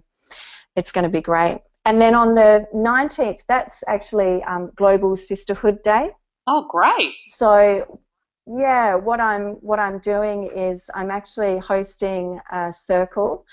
it's 0.76 0.92
going 0.92 1.04
to 1.04 1.10
be 1.10 1.22
great. 1.22 1.62
And 1.86 2.02
then 2.02 2.16
on 2.16 2.34
the 2.34 2.66
19th, 2.74 3.42
that's 3.48 3.84
actually 3.88 4.42
um, 4.44 4.72
Global 4.76 5.16
Sisterhood 5.16 5.84
Day. 5.84 6.10
Oh, 6.48 6.68
great! 6.68 7.14
So 7.28 8.00
yeah, 8.48 8.96
what 8.96 9.20
I'm 9.20 9.54
what 9.62 9.80
I'm 9.80 10.00
doing 10.00 10.50
is 10.56 10.90
I'm 10.94 11.10
actually 11.10 11.60
hosting 11.60 12.40
a 12.52 12.72
circle 12.72 13.46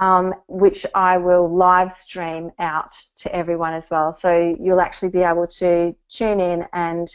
um, 0.00 0.34
which 0.48 0.86
I 0.94 1.18
will 1.18 1.54
live 1.54 1.92
stream 1.92 2.50
out 2.58 2.94
to 3.18 3.34
everyone 3.34 3.74
as 3.74 3.90
well. 3.90 4.12
So 4.12 4.56
you'll 4.60 4.80
actually 4.80 5.10
be 5.10 5.22
able 5.22 5.46
to 5.58 5.94
tune 6.08 6.40
in 6.40 6.66
and 6.72 7.08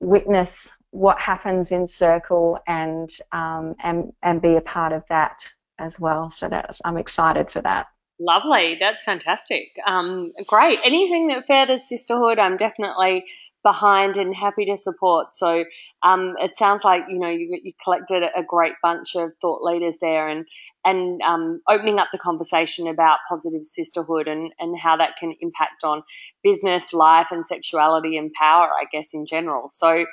witness 0.00 0.68
what 0.90 1.20
happens 1.20 1.72
in 1.72 1.86
Circle 1.86 2.58
and 2.66 3.10
um, 3.32 3.74
and 3.82 4.12
and 4.22 4.42
be 4.42 4.56
a 4.56 4.60
part 4.60 4.92
of 4.92 5.02
that 5.08 5.48
as 5.78 5.98
well. 5.98 6.30
So 6.30 6.48
that 6.48 6.78
I'm 6.84 6.96
excited 6.96 7.50
for 7.50 7.62
that. 7.62 7.86
Lovely, 8.22 8.76
that's 8.78 9.02
fantastic. 9.02 9.68
Um, 9.86 10.32
great. 10.46 10.78
Anything 10.84 11.28
that 11.28 11.46
furthers 11.46 11.88
sisterhood, 11.88 12.38
I'm 12.38 12.58
definitely 12.58 13.24
behind 13.62 14.16
and 14.16 14.34
happy 14.34 14.66
to 14.66 14.76
support. 14.76 15.34
So 15.34 15.64
um, 16.02 16.34
it 16.38 16.54
sounds 16.54 16.84
like 16.84 17.04
you 17.08 17.18
know 17.18 17.28
you, 17.28 17.58
you 17.62 17.72
collected 17.82 18.22
a 18.22 18.42
great 18.42 18.74
bunch 18.82 19.16
of 19.16 19.32
thought 19.40 19.62
leaders 19.62 19.98
there, 20.00 20.28
and 20.28 20.46
and 20.84 21.20
um, 21.22 21.60
opening 21.68 21.98
up 21.98 22.08
the 22.12 22.18
conversation 22.18 22.88
about 22.88 23.18
positive 23.28 23.64
sisterhood 23.64 24.28
and 24.28 24.52
and 24.58 24.78
how 24.78 24.96
that 24.96 25.16
can 25.18 25.34
impact 25.40 25.84
on 25.84 26.02
business, 26.42 26.92
life, 26.92 27.28
and 27.30 27.46
sexuality 27.46 28.16
and 28.16 28.32
power, 28.32 28.68
I 28.68 28.84
guess 28.90 29.14
in 29.14 29.26
general. 29.26 29.68
So 29.68 30.06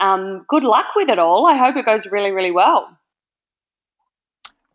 um, 0.00 0.44
good 0.48 0.64
luck 0.64 0.88
with 0.96 1.08
it 1.08 1.18
all. 1.18 1.46
I 1.46 1.56
hope 1.56 1.76
it 1.76 1.84
goes 1.84 2.06
really 2.06 2.30
really 2.30 2.52
well. 2.52 2.96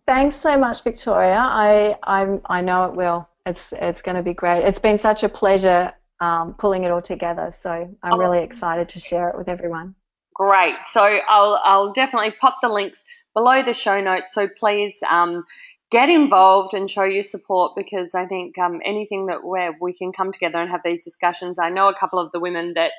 Thanks 0.06 0.38
so 0.38 0.58
much, 0.58 0.84
Victoria. 0.84 1.38
I 1.38 1.98
I, 2.04 2.40
I 2.46 2.62
know 2.62 2.86
it 2.86 2.96
will. 2.96 3.28
It's 3.46 3.74
it's 3.74 4.02
going 4.02 4.18
to 4.18 4.24
be 4.24 4.34
great. 4.34 4.64
It's 4.64 4.80
been 4.80 4.98
such 4.98 5.24
a 5.24 5.30
pleasure 5.30 5.94
um, 6.20 6.56
pulling 6.58 6.84
it 6.84 6.92
all 6.92 7.02
together. 7.02 7.54
So 7.60 7.70
I'm 7.70 8.14
oh. 8.14 8.18
really 8.18 8.44
excited 8.44 8.90
to 8.90 9.00
share 9.00 9.30
it 9.30 9.38
with 9.38 9.50
everyone. 9.50 9.96
Great. 10.34 10.76
So 10.86 11.02
I'll, 11.02 11.60
I'll 11.64 11.94
definitely 11.94 12.32
pop 12.40 12.58
the 12.62 12.70
links 12.70 13.04
below 13.34 13.64
the 13.64 13.74
show 13.74 14.02
notes. 14.02 14.34
So 14.34 14.48
please 14.48 15.00
um, 15.10 15.46
get 15.90 16.10
involved 16.10 16.74
and 16.74 16.90
show 16.90 17.04
your 17.04 17.24
support 17.24 17.74
because 17.76 18.14
I 18.14 18.26
think 18.26 18.58
um, 18.58 18.82
anything 18.86 19.28
that 19.28 19.44
where 19.44 19.76
we 19.80 19.94
can 19.94 20.12
come 20.12 20.32
together 20.32 20.60
and 20.60 20.70
have 20.70 20.82
these 20.84 21.04
discussions. 21.04 21.60
I 21.60 21.70
know 21.70 21.90
a 21.90 21.98
couple 21.98 22.20
of 22.20 22.32
the 22.32 22.40
women 22.40 22.74
that 22.76 22.92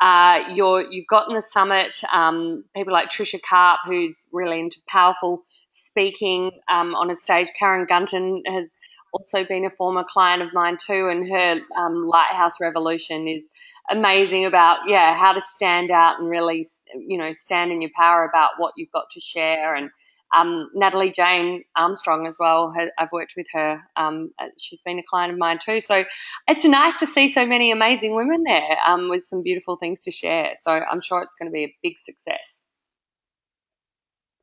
uh, 0.00 0.54
you're, 0.54 0.82
you've 0.90 1.08
got 1.08 1.28
in 1.28 1.34
the 1.34 1.40
summit, 1.40 2.00
um, 2.12 2.64
people 2.74 2.92
like 2.92 3.10
Trisha 3.10 3.40
Karp, 3.42 3.80
who's 3.84 4.26
really 4.32 4.60
into 4.60 4.78
powerful 4.86 5.42
speaking 5.70 6.52
um, 6.68 6.94
on 6.94 7.10
a 7.10 7.14
stage. 7.14 7.48
Karen 7.58 7.86
Gunton 7.88 8.44
has 8.46 8.78
also 9.12 9.44
been 9.44 9.64
a 9.64 9.70
former 9.70 10.04
client 10.04 10.42
of 10.42 10.52
mine 10.52 10.76
too, 10.76 11.08
and 11.08 11.28
her 11.28 11.60
um, 11.76 12.06
Lighthouse 12.06 12.60
Revolution 12.60 13.28
is 13.28 13.48
amazing 13.90 14.46
about 14.46 14.80
yeah 14.86 15.14
how 15.14 15.32
to 15.32 15.40
stand 15.40 15.90
out 15.90 16.20
and 16.20 16.28
really 16.28 16.66
you 16.94 17.18
know 17.18 17.32
stand 17.32 17.72
in 17.72 17.80
your 17.80 17.90
power 17.94 18.24
about 18.24 18.50
what 18.58 18.74
you've 18.76 18.92
got 18.92 19.10
to 19.10 19.20
share 19.20 19.74
and 19.74 19.90
um, 20.36 20.70
Natalie 20.74 21.10
Jane 21.10 21.64
Armstrong 21.76 22.26
as 22.26 22.36
well. 22.38 22.74
I've 22.98 23.12
worked 23.12 23.34
with 23.36 23.46
her. 23.52 23.82
Um, 23.96 24.32
she's 24.58 24.82
been 24.82 24.98
a 24.98 25.02
client 25.02 25.32
of 25.32 25.38
mine 25.38 25.58
too. 25.58 25.80
So 25.80 26.04
it's 26.46 26.64
nice 26.64 26.96
to 26.96 27.06
see 27.06 27.28
so 27.28 27.46
many 27.46 27.72
amazing 27.72 28.14
women 28.14 28.42
there 28.44 28.76
um, 28.86 29.08
with 29.08 29.22
some 29.22 29.42
beautiful 29.42 29.76
things 29.76 30.02
to 30.02 30.10
share. 30.10 30.50
So 30.60 30.70
I'm 30.70 31.00
sure 31.00 31.22
it's 31.22 31.34
going 31.34 31.50
to 31.50 31.52
be 31.52 31.64
a 31.64 31.74
big 31.82 31.98
success. 31.98 32.62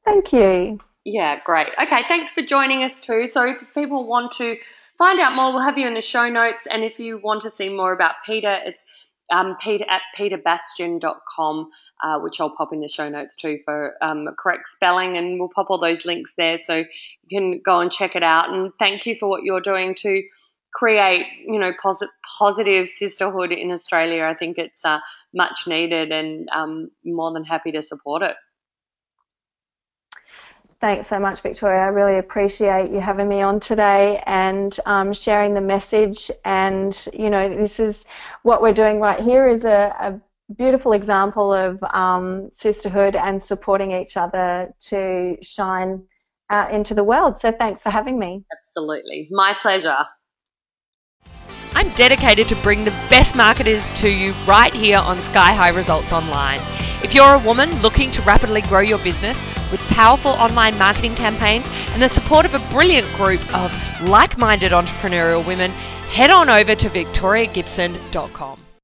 Thank 0.06 0.34
you. 0.34 0.80
Yeah, 1.06 1.40
great. 1.40 1.68
Okay, 1.80 2.02
thanks 2.08 2.32
for 2.32 2.42
joining 2.42 2.84
us 2.84 3.00
too. 3.00 3.28
So 3.28 3.48
if 3.48 3.64
people 3.76 4.08
want 4.08 4.34
to 4.34 4.58
find 4.98 5.20
out 5.20 5.36
more, 5.36 5.54
we'll 5.54 5.62
have 5.62 5.78
you 5.78 5.88
in 5.88 5.94
the 5.94 6.02
show 6.02 6.30
notes. 6.30 6.66
And 6.66 6.84
if 6.84 6.98
you 6.98 7.20
want 7.20 7.44
to 7.44 7.52
see 7.52 7.70
more 7.70 7.94
about 7.94 8.16
Peta, 8.26 8.62
it's 8.66 8.84
um, 9.32 9.56
Peta 9.60 9.86
at 9.88 10.02
petabastian.com, 10.18 11.70
uh, 12.04 12.20
which 12.22 12.42
I'll 12.42 12.56
pop 12.56 12.74
in 12.74 12.80
the 12.80 12.88
show 12.88 13.08
notes 13.08 13.38
too 13.38 13.60
for 13.64 13.94
um, 14.02 14.28
correct 14.38 14.68
spelling, 14.68 15.16
and 15.16 15.40
we'll 15.40 15.50
pop 15.50 15.68
all 15.70 15.80
those 15.80 16.06
links 16.06 16.34
there 16.38 16.58
so 16.58 16.76
you 16.76 16.86
can 17.30 17.62
go 17.64 17.82
and 17.82 17.92
check 17.92 18.16
it 18.16 18.24
out. 18.24 18.52
And 18.52 18.72
thank 18.80 19.06
you 19.06 19.16
for 19.16 19.30
what 19.30 19.44
you're 19.44 19.62
doing 19.62 19.94
to 20.00 20.24
create, 20.74 21.28
you 21.46 21.60
know, 21.60 21.72
posit- 21.82 22.10
positive 22.40 22.88
sisterhood 22.88 23.52
in 23.52 23.72
Australia. 23.72 24.24
I 24.24 24.34
think 24.34 24.58
it's 24.58 24.84
uh, 24.84 25.00
much 25.36 25.68
needed, 25.68 26.12
and 26.12 26.50
um, 26.50 26.90
more 27.04 27.32
than 27.32 27.44
happy 27.44 27.74
to 27.74 27.84
support 27.84 28.24
it. 28.24 28.36
Thanks 30.82 31.08
so 31.08 31.20
much, 31.20 31.42
Victoria. 31.42 31.80
I 31.80 31.88
really 31.88 32.20
appreciate 32.20 32.92
you 32.92 33.00
having 33.00 33.30
me 33.30 33.42
on 33.42 33.60
today 33.60 34.22
and 34.26 34.78
um, 34.86 35.14
sharing 35.14 35.54
the 35.54 35.62
message. 35.62 36.30
And 36.44 37.08
you 37.14 37.30
know, 37.30 37.48
this 37.50 37.80
is 37.80 38.06
what 38.44 38.62
we're 38.62 38.74
doing 38.74 39.00
right 39.00 39.20
here 39.20 39.48
is 39.48 39.64
a, 39.64 39.96
a 40.00 40.54
beautiful 40.54 40.92
example 40.92 41.54
of 41.54 41.82
um, 41.84 42.52
sisterhood 42.58 43.16
and 43.16 43.44
supporting 43.44 43.94
each 43.94 44.18
other 44.18 44.74
to 44.80 45.38
shine 45.42 46.04
out 46.50 46.72
into 46.72 46.94
the 46.94 47.04
world. 47.04 47.40
So 47.40 47.52
thanks 47.52 47.82
for 47.82 47.90
having 47.90 48.20
me. 48.20 48.44
Absolutely, 48.56 49.30
my 49.32 49.56
pleasure. 49.60 50.06
I'm 51.74 51.90
dedicated 51.96 52.48
to 52.50 52.56
bring 52.58 52.86
the 52.86 52.92
best 53.10 53.36
marketers 53.36 53.86
to 54.02 54.10
you 54.10 54.34
right 54.46 54.74
here 54.74 54.98
on 54.98 55.20
Sky 55.20 55.54
High 55.54 55.70
Results 55.70 56.12
Online. 56.12 56.60
If 57.04 57.14
you're 57.14 57.34
a 57.34 57.40
woman 57.40 57.70
looking 57.82 58.12
to 58.12 58.22
rapidly 58.22 58.62
grow 58.62 58.80
your 58.80 59.00
business 59.00 59.38
with 59.72 59.80
powerful 59.90 60.32
online 60.32 60.78
marketing 60.78 61.16
campaigns 61.16 61.66
and 61.92 62.02
the 62.02 62.10
support 62.10 62.46
of 62.46 62.54
a 62.54 62.74
brilliant 62.74 63.08
group 63.14 63.42
of 63.56 63.72
like 64.02 64.38
minded 64.38 64.72
entrepreneurial 64.72 65.46
women, 65.46 65.72
head 66.10 66.32
on 66.32 66.50
over 66.50 66.76
to 66.76 66.90
victoriagibson.com. 66.90 68.65